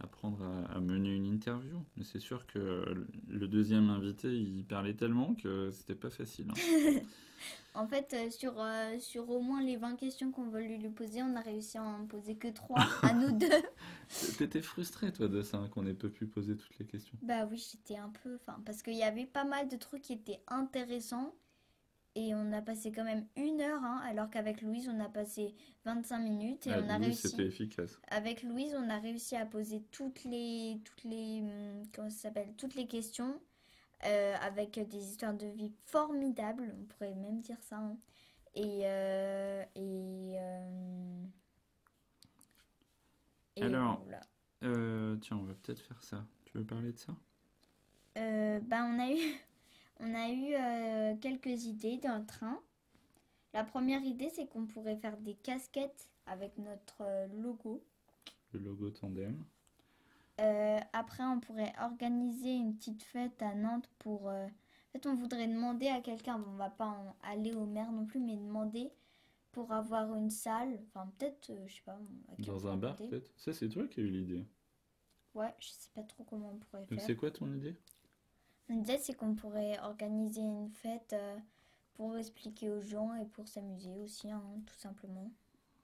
apprendre 0.00 0.42
à, 0.44 0.74
à 0.76 0.80
mener 0.80 1.14
une 1.14 1.26
interview. 1.26 1.82
Mais 1.96 2.04
c'est 2.04 2.20
sûr 2.20 2.46
que 2.46 3.06
le 3.28 3.48
deuxième 3.48 3.90
invité, 3.90 4.28
il 4.36 4.64
parlait 4.64 4.94
tellement 4.94 5.34
que 5.34 5.70
c'était 5.70 5.94
pas 5.94 6.10
facile. 6.10 6.48
hein. 6.50 7.00
En 7.74 7.86
fait, 7.88 8.14
euh, 8.14 8.30
sur, 8.30 8.54
euh, 8.62 8.98
sur 9.00 9.28
au 9.28 9.40
moins 9.40 9.60
les 9.60 9.76
20 9.76 9.96
questions 9.96 10.30
qu'on 10.30 10.44
voulu 10.48 10.78
lui 10.78 10.88
poser, 10.90 11.22
on 11.22 11.34
a 11.34 11.40
réussi 11.40 11.76
à 11.76 11.82
en 11.82 12.06
poser 12.06 12.36
que 12.36 12.46
3 12.48 12.78
à 13.02 13.12
nous 13.12 13.32
deux. 13.38 13.48
T'étais 14.38 14.62
frustré, 14.62 15.12
toi, 15.12 15.26
de 15.28 15.42
ça, 15.42 15.58
hein, 15.58 15.68
qu'on 15.68 15.82
n'ait 15.82 15.92
pas 15.94 16.08
pu 16.08 16.26
poser 16.26 16.56
toutes 16.56 16.78
les 16.78 16.86
questions? 16.86 17.18
Bah 17.22 17.46
oui, 17.50 17.58
j'étais 17.58 17.96
un 17.96 18.10
peu... 18.10 18.36
Enfin, 18.36 18.60
parce 18.64 18.82
qu'il 18.82 18.94
y 18.94 19.02
avait 19.02 19.26
pas 19.26 19.44
mal 19.44 19.68
de 19.68 19.76
trucs 19.76 20.02
qui 20.02 20.12
étaient 20.12 20.40
intéressants. 20.46 21.34
Et 22.16 22.34
on 22.34 22.52
a 22.52 22.62
passé 22.62 22.92
quand 22.92 23.04
même 23.04 23.26
une 23.36 23.60
heure, 23.60 23.82
hein, 23.82 24.00
alors 24.04 24.30
qu'avec 24.30 24.62
Louise, 24.62 24.88
on 24.88 25.00
a 25.00 25.08
passé 25.08 25.54
25 25.84 26.20
minutes. 26.20 26.66
Et 26.68 26.72
Ah, 26.72 26.80
on 26.80 26.88
a 26.88 26.98
Louis, 26.98 27.06
réussi... 27.06 27.28
c'était 27.28 27.46
efficace. 27.46 27.98
Avec 28.08 28.42
Louise, 28.44 28.74
on 28.76 28.88
a 28.88 28.98
réussi 28.98 29.36
à 29.36 29.46
poser 29.46 29.82
toutes 29.90 30.22
les... 30.24 30.80
Toutes 30.84 31.04
les... 31.04 31.40
hum, 31.42 31.82
Comment 31.92 32.10
ça 32.10 32.16
s'appelle? 32.28 32.54
Toutes 32.56 32.74
les 32.76 32.86
questions. 32.86 33.40
euh, 34.06 34.34
avec 34.42 34.78
des 34.88 34.98
histoires 35.10 35.34
de 35.34 35.46
vie 35.46 35.72
formidables. 35.86 36.74
On 36.80 36.84
pourrait 36.84 37.14
même 37.14 37.40
dire 37.40 37.60
ça. 37.62 37.78
hein. 37.78 37.96
Et... 38.54 38.82
euh, 38.84 39.64
et... 39.76 40.36
euh, 40.38 41.24
et 43.56 43.62
Alors, 43.62 44.00
voilà. 44.04 44.20
Tiens, 45.20 45.36
on 45.36 45.44
va 45.44 45.54
peut-être 45.54 45.80
faire 45.80 46.02
ça. 46.02 46.26
Tu 46.44 46.58
veux 46.58 46.64
parler 46.64 46.92
de 46.92 46.98
ça? 46.98 47.14
Euh, 48.18 48.60
bah, 48.60 48.84
on 48.84 48.98
a 48.98 49.10
eu, 49.10 49.18
on 50.00 50.14
a 50.14 50.30
eu 50.30 50.54
euh, 50.54 51.16
quelques 51.20 51.64
idées 51.64 51.98
dans 51.98 52.18
le 52.18 52.26
train. 52.26 52.60
La 53.52 53.64
première 53.64 54.02
idée, 54.02 54.30
c'est 54.30 54.46
qu'on 54.46 54.66
pourrait 54.66 54.96
faire 54.96 55.16
des 55.18 55.34
casquettes 55.34 56.08
avec 56.26 56.56
notre 56.58 57.02
euh, 57.02 57.26
logo. 57.28 57.82
Le 58.52 58.60
logo 58.60 58.90
tandem. 58.90 59.44
Euh, 60.40 60.80
après, 60.92 61.22
on 61.24 61.38
pourrait 61.38 61.72
organiser 61.80 62.54
une 62.54 62.74
petite 62.76 63.02
fête 63.04 63.40
à 63.42 63.54
Nantes 63.54 63.88
pour... 64.00 64.28
euh, 64.28 64.46
En 64.46 64.92
fait, 64.92 65.06
on 65.06 65.14
voudrait 65.14 65.46
demander 65.46 65.88
à 65.88 66.00
quelqu'un, 66.00 66.38
bon, 66.38 66.50
on 66.50 66.56
va 66.56 66.70
pas 66.70 66.86
en 66.86 67.14
aller 67.22 67.54
au 67.54 67.64
maire 67.66 67.92
non 67.92 68.04
plus, 68.06 68.18
mais 68.20 68.36
demander 68.36 68.90
pour 69.52 69.70
avoir 69.72 70.12
une 70.16 70.30
salle. 70.30 70.80
Enfin, 70.88 71.08
peut-être, 71.18 71.50
euh, 71.50 71.64
je 71.68 71.74
sais 71.76 71.82
pas. 71.84 71.92
à 72.36 72.42
Dans 72.42 72.66
un 72.66 72.76
bar, 72.76 72.96
peut-être? 72.96 73.30
Ça, 73.36 73.52
c'est 73.52 73.68
toi 73.68 73.86
qui 73.86 74.00
as 74.00 74.02
eu 74.02 74.08
l'idée. 74.10 74.44
Ouais, 75.34 75.54
je 75.60 75.68
sais 75.68 75.90
pas 75.94 76.02
trop 76.02 76.24
comment 76.24 76.50
on 76.54 76.58
pourrait 76.58 76.84
Donc, 76.86 76.98
faire. 76.98 77.06
c'est 77.06 77.16
quoi 77.16 77.30
ton 77.30 77.52
idée? 77.54 77.76
Mon 78.68 78.80
idée, 78.80 78.98
c'est 78.98 79.14
qu'on 79.14 79.34
pourrait 79.34 79.78
organiser 79.80 80.40
une 80.40 80.70
fête 80.70 81.12
euh, 81.12 81.36
pour 81.94 82.16
expliquer 82.16 82.70
aux 82.70 82.80
gens 82.80 83.14
et 83.14 83.26
pour 83.26 83.46
s'amuser 83.48 83.94
aussi, 84.02 84.30
hein, 84.30 84.42
tout 84.66 84.74
simplement. 84.76 85.30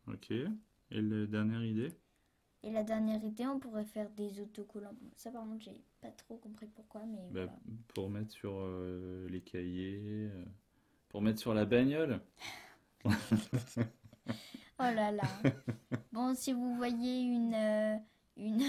Ok. 0.06 0.30
Et 0.30 0.48
la 0.90 1.26
dernière 1.26 1.62
idée? 1.64 1.92
Et 2.62 2.70
la 2.70 2.82
dernière 2.82 3.22
idée, 3.24 3.46
on 3.46 3.58
pourrait 3.58 3.84
faire 3.84 4.10
des 4.10 4.40
autocollants. 4.40 4.94
Ça, 5.16 5.30
par 5.30 5.42
contre, 5.44 5.62
j'ai 5.64 5.80
pas 6.00 6.10
trop 6.10 6.36
compris 6.36 6.66
pourquoi, 6.66 7.02
mais 7.06 7.18
Bah, 7.30 7.46
voilà. 7.46 7.52
pour 7.94 8.10
mettre 8.10 8.30
sur 8.32 8.52
euh, 8.58 9.26
les 9.30 9.40
cahiers, 9.40 10.28
euh, 10.30 10.44
pour 11.08 11.22
mettre 11.22 11.38
sur 11.38 11.54
la 11.54 11.64
bagnole. 11.64 12.20
Oh 14.78 14.82
là 14.94 15.12
là. 15.12 15.22
Bon, 16.12 16.34
si 16.34 16.52
vous 16.52 16.74
voyez 16.74 17.20
une, 17.20 17.54
euh, 17.54 17.96
une, 18.36 18.62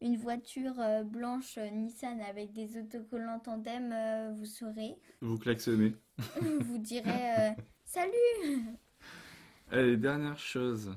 une 0.00 0.16
voiture 0.16 0.78
euh, 0.80 1.02
blanche 1.04 1.58
euh, 1.58 1.68
Nissan 1.70 2.20
avec 2.20 2.52
des 2.52 2.78
autocollants 2.78 3.40
tandem, 3.40 3.92
euh, 3.92 4.32
vous 4.34 4.46
saurez. 4.46 4.96
Vous 5.20 5.38
klaxonnez. 5.38 5.94
vous 6.40 6.78
direz 6.78 7.54
Salut 7.84 8.76
Allez, 9.70 9.96
dernière 9.96 10.38
chose. 10.38 10.94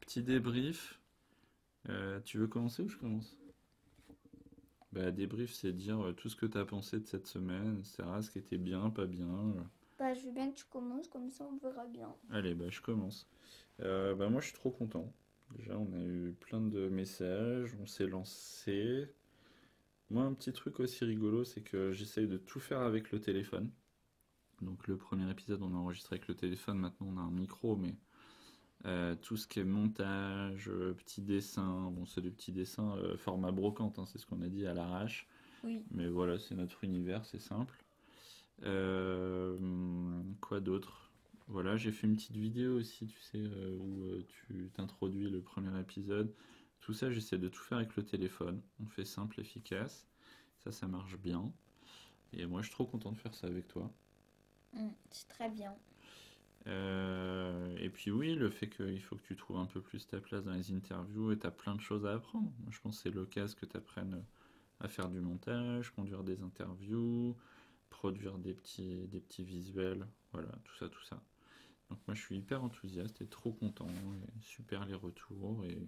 petit 0.00 0.22
débrief. 0.22 1.00
Euh, 1.88 2.20
tu 2.24 2.38
veux 2.38 2.46
commencer 2.46 2.82
ou 2.82 2.88
je 2.88 2.96
commence? 2.96 3.36
Bah, 4.92 5.10
débrief, 5.10 5.52
c'est 5.54 5.72
dire 5.72 6.00
euh, 6.04 6.12
tout 6.12 6.28
ce 6.28 6.36
que 6.36 6.46
tu 6.46 6.58
as 6.58 6.64
pensé 6.64 7.00
de 7.00 7.06
cette 7.06 7.26
semaine, 7.26 7.78
etc. 7.80 8.04
Ce 8.20 8.30
qui 8.30 8.38
était 8.38 8.58
bien, 8.58 8.90
pas 8.90 9.06
bien. 9.06 9.26
euh. 9.26 9.62
Bah, 9.98 10.14
je 10.14 10.20
veux 10.26 10.32
bien 10.32 10.50
que 10.50 10.56
tu 10.56 10.64
commences, 10.66 11.08
comme 11.08 11.30
ça 11.30 11.44
on 11.50 11.56
verra 11.56 11.86
bien. 11.86 12.14
Allez, 12.30 12.54
bah, 12.54 12.66
je 12.70 12.80
commence. 12.80 13.26
Bah, 13.78 14.28
moi, 14.28 14.40
je 14.40 14.46
suis 14.46 14.54
trop 14.54 14.70
content. 14.70 15.12
Déjà, 15.56 15.76
on 15.78 15.92
a 15.92 16.02
eu 16.04 16.34
plein 16.40 16.60
de 16.60 16.88
messages, 16.88 17.74
on 17.80 17.86
s'est 17.86 18.06
lancé. 18.06 19.08
Moi, 20.10 20.24
un 20.24 20.34
petit 20.34 20.52
truc 20.52 20.80
aussi 20.80 21.04
rigolo, 21.04 21.44
c'est 21.44 21.62
que 21.62 21.92
j'essaye 21.92 22.26
de 22.26 22.38
tout 22.38 22.60
faire 22.60 22.80
avec 22.80 23.12
le 23.12 23.20
téléphone. 23.20 23.70
Donc, 24.60 24.86
le 24.86 24.96
premier 24.96 25.30
épisode, 25.30 25.62
on 25.62 25.74
a 25.74 25.76
enregistré 25.76 26.16
avec 26.16 26.28
le 26.28 26.34
téléphone. 26.34 26.78
Maintenant, 26.78 27.08
on 27.10 27.16
a 27.18 27.20
un 27.20 27.30
micro, 27.30 27.76
mais 27.76 27.96
euh, 28.86 29.14
tout 29.14 29.36
ce 29.36 29.46
qui 29.46 29.60
est 29.60 29.64
montage, 29.64 30.68
euh, 30.68 30.94
petits 30.94 31.22
dessins, 31.22 31.90
bon, 31.90 32.06
c'est 32.06 32.20
des 32.20 32.30
petits 32.30 32.52
dessins 32.52 32.96
euh, 32.96 33.16
format 33.16 33.52
brocante, 33.52 33.98
hein, 33.98 34.06
c'est 34.06 34.18
ce 34.18 34.26
qu'on 34.26 34.42
a 34.42 34.48
dit 34.48 34.66
à 34.66 34.74
l'arrache. 34.74 35.28
Oui. 35.64 35.84
Mais 35.90 36.08
voilà, 36.08 36.38
c'est 36.38 36.54
notre 36.54 36.82
univers, 36.84 37.24
c'est 37.24 37.40
simple. 37.40 37.82
Euh, 38.64 39.56
quoi 40.40 40.60
d'autre? 40.60 41.11
Voilà, 41.52 41.76
j'ai 41.76 41.92
fait 41.92 42.06
une 42.06 42.16
petite 42.16 42.34
vidéo 42.34 42.78
aussi, 42.78 43.06
tu 43.06 43.20
sais, 43.20 43.36
euh, 43.36 43.76
où 43.78 44.04
euh, 44.04 44.26
tu 44.26 44.70
t'introduis 44.72 45.28
le 45.28 45.42
premier 45.42 45.78
épisode. 45.78 46.34
Tout 46.80 46.94
ça, 46.94 47.10
j'essaie 47.10 47.36
de 47.36 47.48
tout 47.48 47.60
faire 47.60 47.76
avec 47.76 47.94
le 47.94 48.02
téléphone. 48.02 48.62
On 48.82 48.86
fait 48.86 49.04
simple, 49.04 49.38
efficace. 49.38 50.08
Ça, 50.64 50.72
ça 50.72 50.86
marche 50.86 51.18
bien. 51.18 51.52
Et 52.32 52.46
moi, 52.46 52.62
je 52.62 52.68
suis 52.68 52.74
trop 52.74 52.86
content 52.86 53.12
de 53.12 53.18
faire 53.18 53.34
ça 53.34 53.48
avec 53.48 53.68
toi. 53.68 53.92
Mm, 54.72 54.88
c'est 55.10 55.28
très 55.28 55.50
bien. 55.50 55.74
Euh, 56.68 57.76
et 57.76 57.90
puis 57.90 58.10
oui, 58.10 58.34
le 58.34 58.48
fait 58.48 58.70
qu'il 58.70 59.02
faut 59.02 59.16
que 59.16 59.26
tu 59.26 59.36
trouves 59.36 59.58
un 59.58 59.66
peu 59.66 59.82
plus 59.82 60.06
ta 60.06 60.20
place 60.20 60.44
dans 60.44 60.54
les 60.54 60.72
interviews 60.72 61.32
et 61.32 61.38
tu 61.38 61.46
as 61.46 61.50
plein 61.50 61.74
de 61.74 61.82
choses 61.82 62.06
à 62.06 62.14
apprendre. 62.14 62.50
Moi, 62.60 62.70
je 62.70 62.80
pense 62.80 62.96
que 62.96 63.02
c'est 63.02 63.14
l'occasion 63.14 63.58
que 63.60 63.66
tu 63.66 63.76
apprennes 63.76 64.24
à 64.80 64.88
faire 64.88 65.10
du 65.10 65.20
montage, 65.20 65.90
conduire 65.90 66.24
des 66.24 66.40
interviews, 66.40 67.36
produire 67.90 68.38
des 68.38 68.54
petits, 68.54 69.06
des 69.08 69.20
petits 69.20 69.44
visuels, 69.44 70.06
voilà, 70.32 70.48
tout 70.64 70.74
ça, 70.76 70.88
tout 70.88 71.04
ça. 71.04 71.22
Donc 71.92 72.00
moi, 72.08 72.14
je 72.14 72.22
suis 72.22 72.38
hyper 72.38 72.64
enthousiaste 72.64 73.20
et 73.20 73.26
trop 73.26 73.52
content, 73.52 73.86
et 73.86 74.40
super 74.40 74.86
les 74.86 74.94
retours 74.94 75.62
et, 75.66 75.86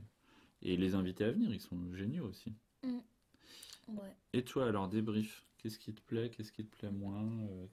et 0.60 0.76
les 0.76 0.94
invités 0.94 1.24
à 1.24 1.32
venir, 1.32 1.50
ils 1.50 1.62
sont 1.62 1.94
géniaux 1.94 2.26
aussi. 2.26 2.54
Ouais. 3.88 4.14
Et 4.34 4.44
toi, 4.44 4.68
alors, 4.68 4.86
débrief, 4.88 5.46
qu'est-ce 5.56 5.78
qui 5.78 5.94
te 5.94 6.02
plaît, 6.02 6.28
qu'est-ce 6.28 6.52
qui 6.52 6.62
te 6.66 6.76
plaît 6.76 6.90
moins 6.90 7.26
euh, 7.48 7.66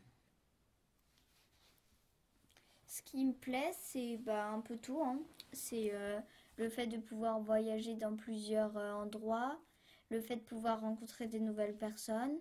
Ce 2.87 3.01
qui 3.01 3.25
me 3.25 3.33
plaît, 3.33 3.71
c'est 3.73 4.15
bah, 4.15 4.47
un 4.47 4.61
peu 4.61 4.77
tout. 4.77 5.01
hein. 5.03 5.19
C'est 5.51 5.93
euh, 5.93 6.17
le 6.55 6.69
fait 6.69 6.87
de 6.87 6.99
pouvoir 6.99 7.41
voyager 7.41 7.95
dans 7.95 8.15
plusieurs 8.15 8.77
euh, 8.77 8.93
endroits, 8.93 9.59
le 10.09 10.21
fait 10.21 10.37
de 10.37 10.41
pouvoir 10.41 10.79
rencontrer 10.79 11.27
des 11.27 11.41
nouvelles 11.41 11.77
personnes, 11.77 12.37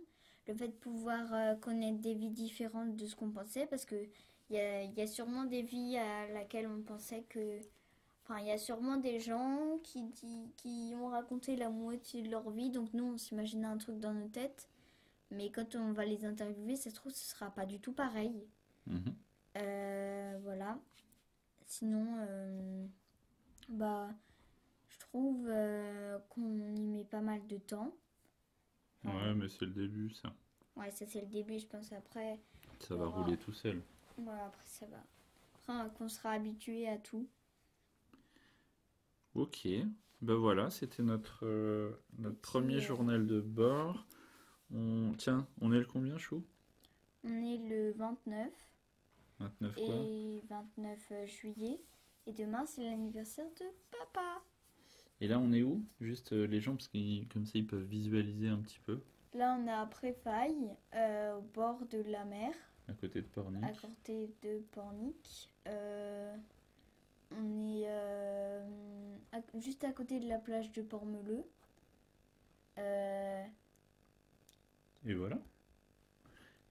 le 0.46 0.54
fait 0.54 0.68
de 0.68 0.72
pouvoir 0.72 1.58
connaître 1.58 1.98
des 1.98 2.14
vies 2.14 2.30
différentes 2.30 2.94
de 2.94 3.06
ce 3.06 3.16
qu'on 3.16 3.32
pensait, 3.32 3.66
parce 3.66 3.84
que 3.84 4.08
il 4.50 4.56
y 4.56 4.58
a, 4.58 4.82
il 4.82 4.92
y 4.94 5.00
a 5.02 5.06
sûrement 5.06 5.44
des 5.44 5.62
vies 5.62 5.96
à 5.96 6.28
laquelle 6.28 6.66
on 6.66 6.82
pensait 6.82 7.22
que... 7.28 7.58
Enfin, 8.24 8.40
il 8.40 8.46
y 8.46 8.52
a 8.52 8.58
sûrement 8.58 8.96
des 8.96 9.18
gens 9.18 9.78
qui, 9.82 10.12
qui 10.56 10.92
ont 10.94 11.08
raconté 11.08 11.56
la 11.56 11.68
moitié 11.68 12.22
de 12.22 12.30
leur 12.30 12.50
vie, 12.50 12.70
donc 12.70 12.92
nous, 12.92 13.04
on 13.14 13.18
s'imaginait 13.18 13.66
un 13.66 13.78
truc 13.78 13.98
dans 13.98 14.12
nos 14.14 14.28
têtes, 14.28 14.68
mais 15.30 15.50
quand 15.50 15.74
on 15.74 15.92
va 15.92 16.04
les 16.04 16.24
interviewer, 16.24 16.76
ça 16.76 16.90
se 16.90 16.94
trouve, 16.94 17.12
ce 17.12 17.30
sera 17.30 17.50
pas 17.50 17.66
du 17.66 17.80
tout 17.80 17.92
pareil. 17.92 18.46
mhm. 18.86 19.14
Euh, 19.56 20.38
voilà. 20.42 20.78
Sinon, 21.66 22.06
euh, 22.20 22.86
bah, 23.68 24.08
je 24.88 24.98
trouve 24.98 25.46
euh, 25.48 26.18
qu'on 26.28 26.74
y 26.76 26.86
met 26.86 27.04
pas 27.04 27.20
mal 27.20 27.44
de 27.46 27.58
temps. 27.58 27.92
Ouais, 29.04 29.34
mais 29.34 29.48
c'est 29.48 29.64
le 29.66 29.72
début, 29.72 30.10
ça. 30.10 30.32
Ouais, 30.76 30.90
ça 30.90 31.06
c'est 31.06 31.20
le 31.20 31.26
début, 31.26 31.58
je 31.58 31.66
pense. 31.66 31.92
Après, 31.92 32.40
Ça 32.80 32.94
va 32.96 33.06
rouler 33.06 33.36
tout 33.36 33.52
seul. 33.52 33.82
Voilà, 34.24 34.46
après 34.46 34.66
ça 34.66 34.86
va. 34.86 35.02
Après, 35.54 35.94
qu'on 35.96 36.08
sera 36.08 36.32
habitué 36.32 36.88
à 36.88 36.98
tout. 36.98 37.28
Ok, 39.34 39.66
ben 40.22 40.34
voilà, 40.34 40.70
c'était 40.70 41.02
notre, 41.02 41.40
euh, 41.46 41.92
notre 42.18 42.40
Petit, 42.40 42.40
premier 42.40 42.76
euh, 42.76 42.80
journal 42.80 43.26
de 43.26 43.40
bord. 43.40 44.06
On... 44.72 45.14
Tiens, 45.16 45.46
on 45.60 45.72
est 45.72 45.78
le 45.78 45.86
combien, 45.86 46.18
Chou? 46.18 46.44
On 47.24 47.42
est 47.42 47.58
le 47.58 47.92
29 47.92 48.52
29 49.38 49.74
quoi? 49.74 49.84
et 49.94 50.42
29 50.48 51.12
juillet. 51.26 51.80
Et 52.26 52.32
demain, 52.32 52.66
c'est 52.66 52.82
l'anniversaire 52.84 53.48
de 53.58 53.64
papa. 53.90 54.42
Et 55.20 55.28
là, 55.28 55.38
on 55.38 55.52
est 55.52 55.62
où? 55.62 55.84
Juste 56.00 56.32
euh, 56.32 56.46
les 56.46 56.60
gens, 56.60 56.76
parce 56.76 56.88
que 56.88 57.24
comme 57.32 57.46
ça, 57.46 57.58
ils 57.58 57.66
peuvent 57.66 57.84
visualiser 57.84 58.48
un 58.48 58.58
petit 58.58 58.80
peu, 58.80 59.00
Là, 59.32 59.56
on 59.60 59.66
est 59.66 59.72
à 59.72 59.86
Préfaille, 59.86 60.76
euh, 60.94 61.38
au 61.38 61.42
bord 61.42 61.86
de 61.86 62.02
la 62.02 62.24
mer. 62.24 62.52
À 62.90 62.94
côté 62.94 63.20
de 63.22 63.26
Pornic. 63.26 63.62
à 63.64 63.72
côté 63.72 64.30
de 64.42 64.58
Pornic. 64.72 65.50
Euh, 65.66 66.36
on 67.32 67.76
est 67.76 67.84
euh, 67.86 68.66
à- 69.32 69.58
juste 69.60 69.84
à 69.84 69.92
côté 69.92 70.18
de 70.20 70.28
la 70.28 70.38
plage 70.38 70.72
de 70.72 70.82
Pormeleux. 70.82 71.44
Euh, 72.78 73.44
Et 75.06 75.14
voilà. 75.14 75.38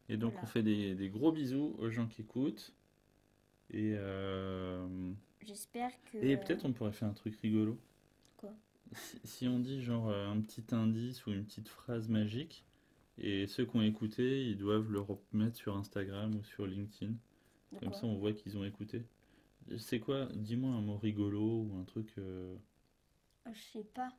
Et 0.10 0.17
donc, 0.17 0.32
Voilà. 0.34 0.45
on 0.47 0.49
fait 0.49 0.63
des, 0.63 0.95
des 0.95 1.10
gros 1.10 1.32
bisous 1.32 1.75
aux 1.79 1.89
gens 1.89 2.08
qui 2.08 2.21
écoutent. 2.21 2.73
Et, 3.71 3.93
euh, 3.95 5.12
J'espère 5.45 5.91
que... 6.05 6.17
et 6.17 6.36
peut-être 6.38 6.65
on 6.65 6.73
pourrait 6.73 6.91
faire 6.91 7.08
un 7.08 7.13
truc 7.13 7.36
rigolo. 7.38 7.77
Quoi? 8.38 8.51
Si, 8.93 9.19
si 9.23 9.47
on 9.47 9.60
dit 9.60 9.82
genre 9.84 10.10
un 10.10 10.41
petit 10.41 10.63
indice 10.73 11.25
ou 11.27 11.32
une 11.32 11.45
petite 11.45 11.67
phrase 11.69 12.08
magique, 12.10 12.65
et 13.19 13.47
ceux 13.47 13.65
qui 13.65 13.75
ont 13.77 13.82
écouté, 13.82 14.45
ils 14.49 14.58
doivent 14.58 14.91
le 14.91 15.01
remettre 15.01 15.55
sur 15.58 15.75
Instagram 15.77 16.36
ou 16.36 16.43
sur 16.43 16.65
LinkedIn. 16.65 17.13
Comme 17.79 17.93
ça, 17.93 18.05
on 18.05 18.15
voit 18.17 18.34
qu'ils 18.34 18.58
ont 18.58 18.63
écouté. 18.63 19.05
C'est 19.77 19.99
quoi? 19.99 20.27
Dis-moi 20.34 20.71
un 20.71 20.82
mot 20.82 20.97
rigolo 20.97 21.63
ou 21.63 21.77
un 21.79 21.84
truc. 21.84 22.12
euh, 22.17 22.55
Je 23.51 23.60
sais 23.73 23.84
pas. 23.84 24.12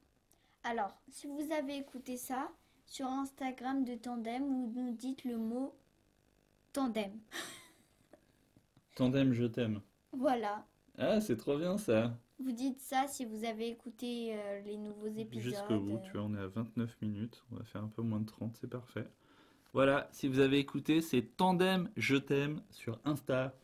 Alors, 0.63 0.97
si 1.09 1.27
vous 1.27 1.53
avez 1.53 1.79
écouté 1.79 2.17
ça, 2.17 2.53
sur 2.87 3.07
Instagram 3.07 3.85
de 3.85 3.95
Tandem, 3.97 4.43
vous 4.45 4.73
nous 4.75 4.93
dites 4.93 5.25
le 5.25 5.37
mot 5.37 5.75
Tandem. 6.73 7.19
Tandem, 8.95 9.33
je 9.33 9.45
t'aime. 9.47 9.81
Voilà. 10.13 10.67
Ah, 10.99 11.21
c'est 11.21 11.37
trop 11.37 11.59
bien 11.59 11.79
ça. 11.79 12.17
Vous 12.41 12.53
dites 12.53 12.81
ça 12.81 13.07
si 13.07 13.25
vous 13.27 13.45
avez 13.45 13.69
écouté 13.69 14.33
euh, 14.35 14.61
les 14.63 14.77
nouveaux 14.79 15.09
épisodes. 15.09 15.43
Jusqu'au 15.53 15.79
bout, 15.79 15.99
tu 15.99 16.13
vois, 16.13 16.23
on 16.23 16.35
est 16.35 16.39
à 16.41 16.47
29 16.47 17.01
minutes. 17.03 17.43
On 17.53 17.57
va 17.57 17.65
faire 17.65 17.83
un 17.85 17.89
peu 17.89 18.03
moins 18.03 18.21
de 18.21 18.27
30, 18.27 18.57
c'est 18.61 18.67
parfait. 18.71 19.07
Voilà, 19.73 20.09
si 20.11 20.27
vous 20.27 20.41
avez 20.41 20.59
écouté, 20.59 21.01
c'est 21.01 21.23
Tandem, 21.37 21.91
je 21.97 22.17
t'aime 22.17 22.63
sur 22.71 22.99
Insta. 23.05 23.55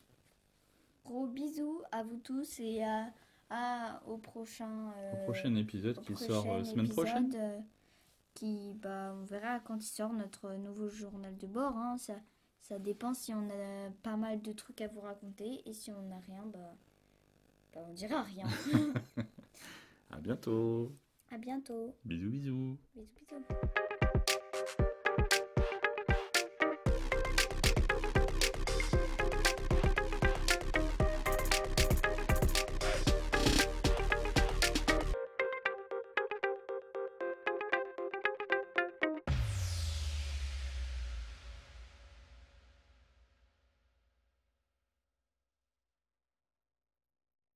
Gros 1.05 1.27
bisous 1.27 1.81
à 1.91 2.03
vous 2.03 2.17
tous 2.17 2.59
et 2.59 2.83
à, 2.83 3.11
à- 3.49 4.01
au 4.07 4.17
prochain, 4.17 4.89
Au 4.89 5.15
euh, 5.17 5.23
prochain 5.23 5.55
épisode 5.55 5.97
au 5.97 6.01
qui 6.01 6.13
prochain 6.13 6.27
sort 6.27 6.53
euh, 6.53 6.63
semaine 6.63 6.85
épisode, 6.85 7.05
prochaine. 7.05 7.33
euh, 7.35 7.59
qui, 8.35 8.73
bah, 8.75 9.15
on 9.19 9.25
verra 9.25 9.59
quand 9.61 9.77
il 9.77 9.87
sort 9.87 10.13
notre 10.13 10.53
nouveau 10.53 10.87
journal 10.89 11.35
de 11.37 11.47
bord. 11.47 11.75
hein. 11.77 11.97
Ça, 11.97 12.15
ça 12.61 12.77
dépend 12.79 13.13
si 13.13 13.33
on 13.33 13.49
a 13.49 13.89
pas 14.03 14.17
mal 14.17 14.41
de 14.41 14.51
trucs 14.53 14.81
à 14.81 14.87
vous 14.87 15.01
raconter 15.01 15.61
et 15.67 15.73
si 15.73 15.91
on 15.91 16.01
n'a 16.03 16.19
rien, 16.19 16.45
bah, 16.45 16.75
bah, 17.77 17.85
on 17.89 17.93
dira 17.93 18.23
rien. 18.23 18.45
À 20.09 20.19
bientôt. 20.19 20.95
à 21.29 21.37
bientôt. 21.37 21.93
Bisous, 22.05 22.29
bisous. 22.31 22.77
Bisous, 22.95 23.07
bisous. 23.15 23.87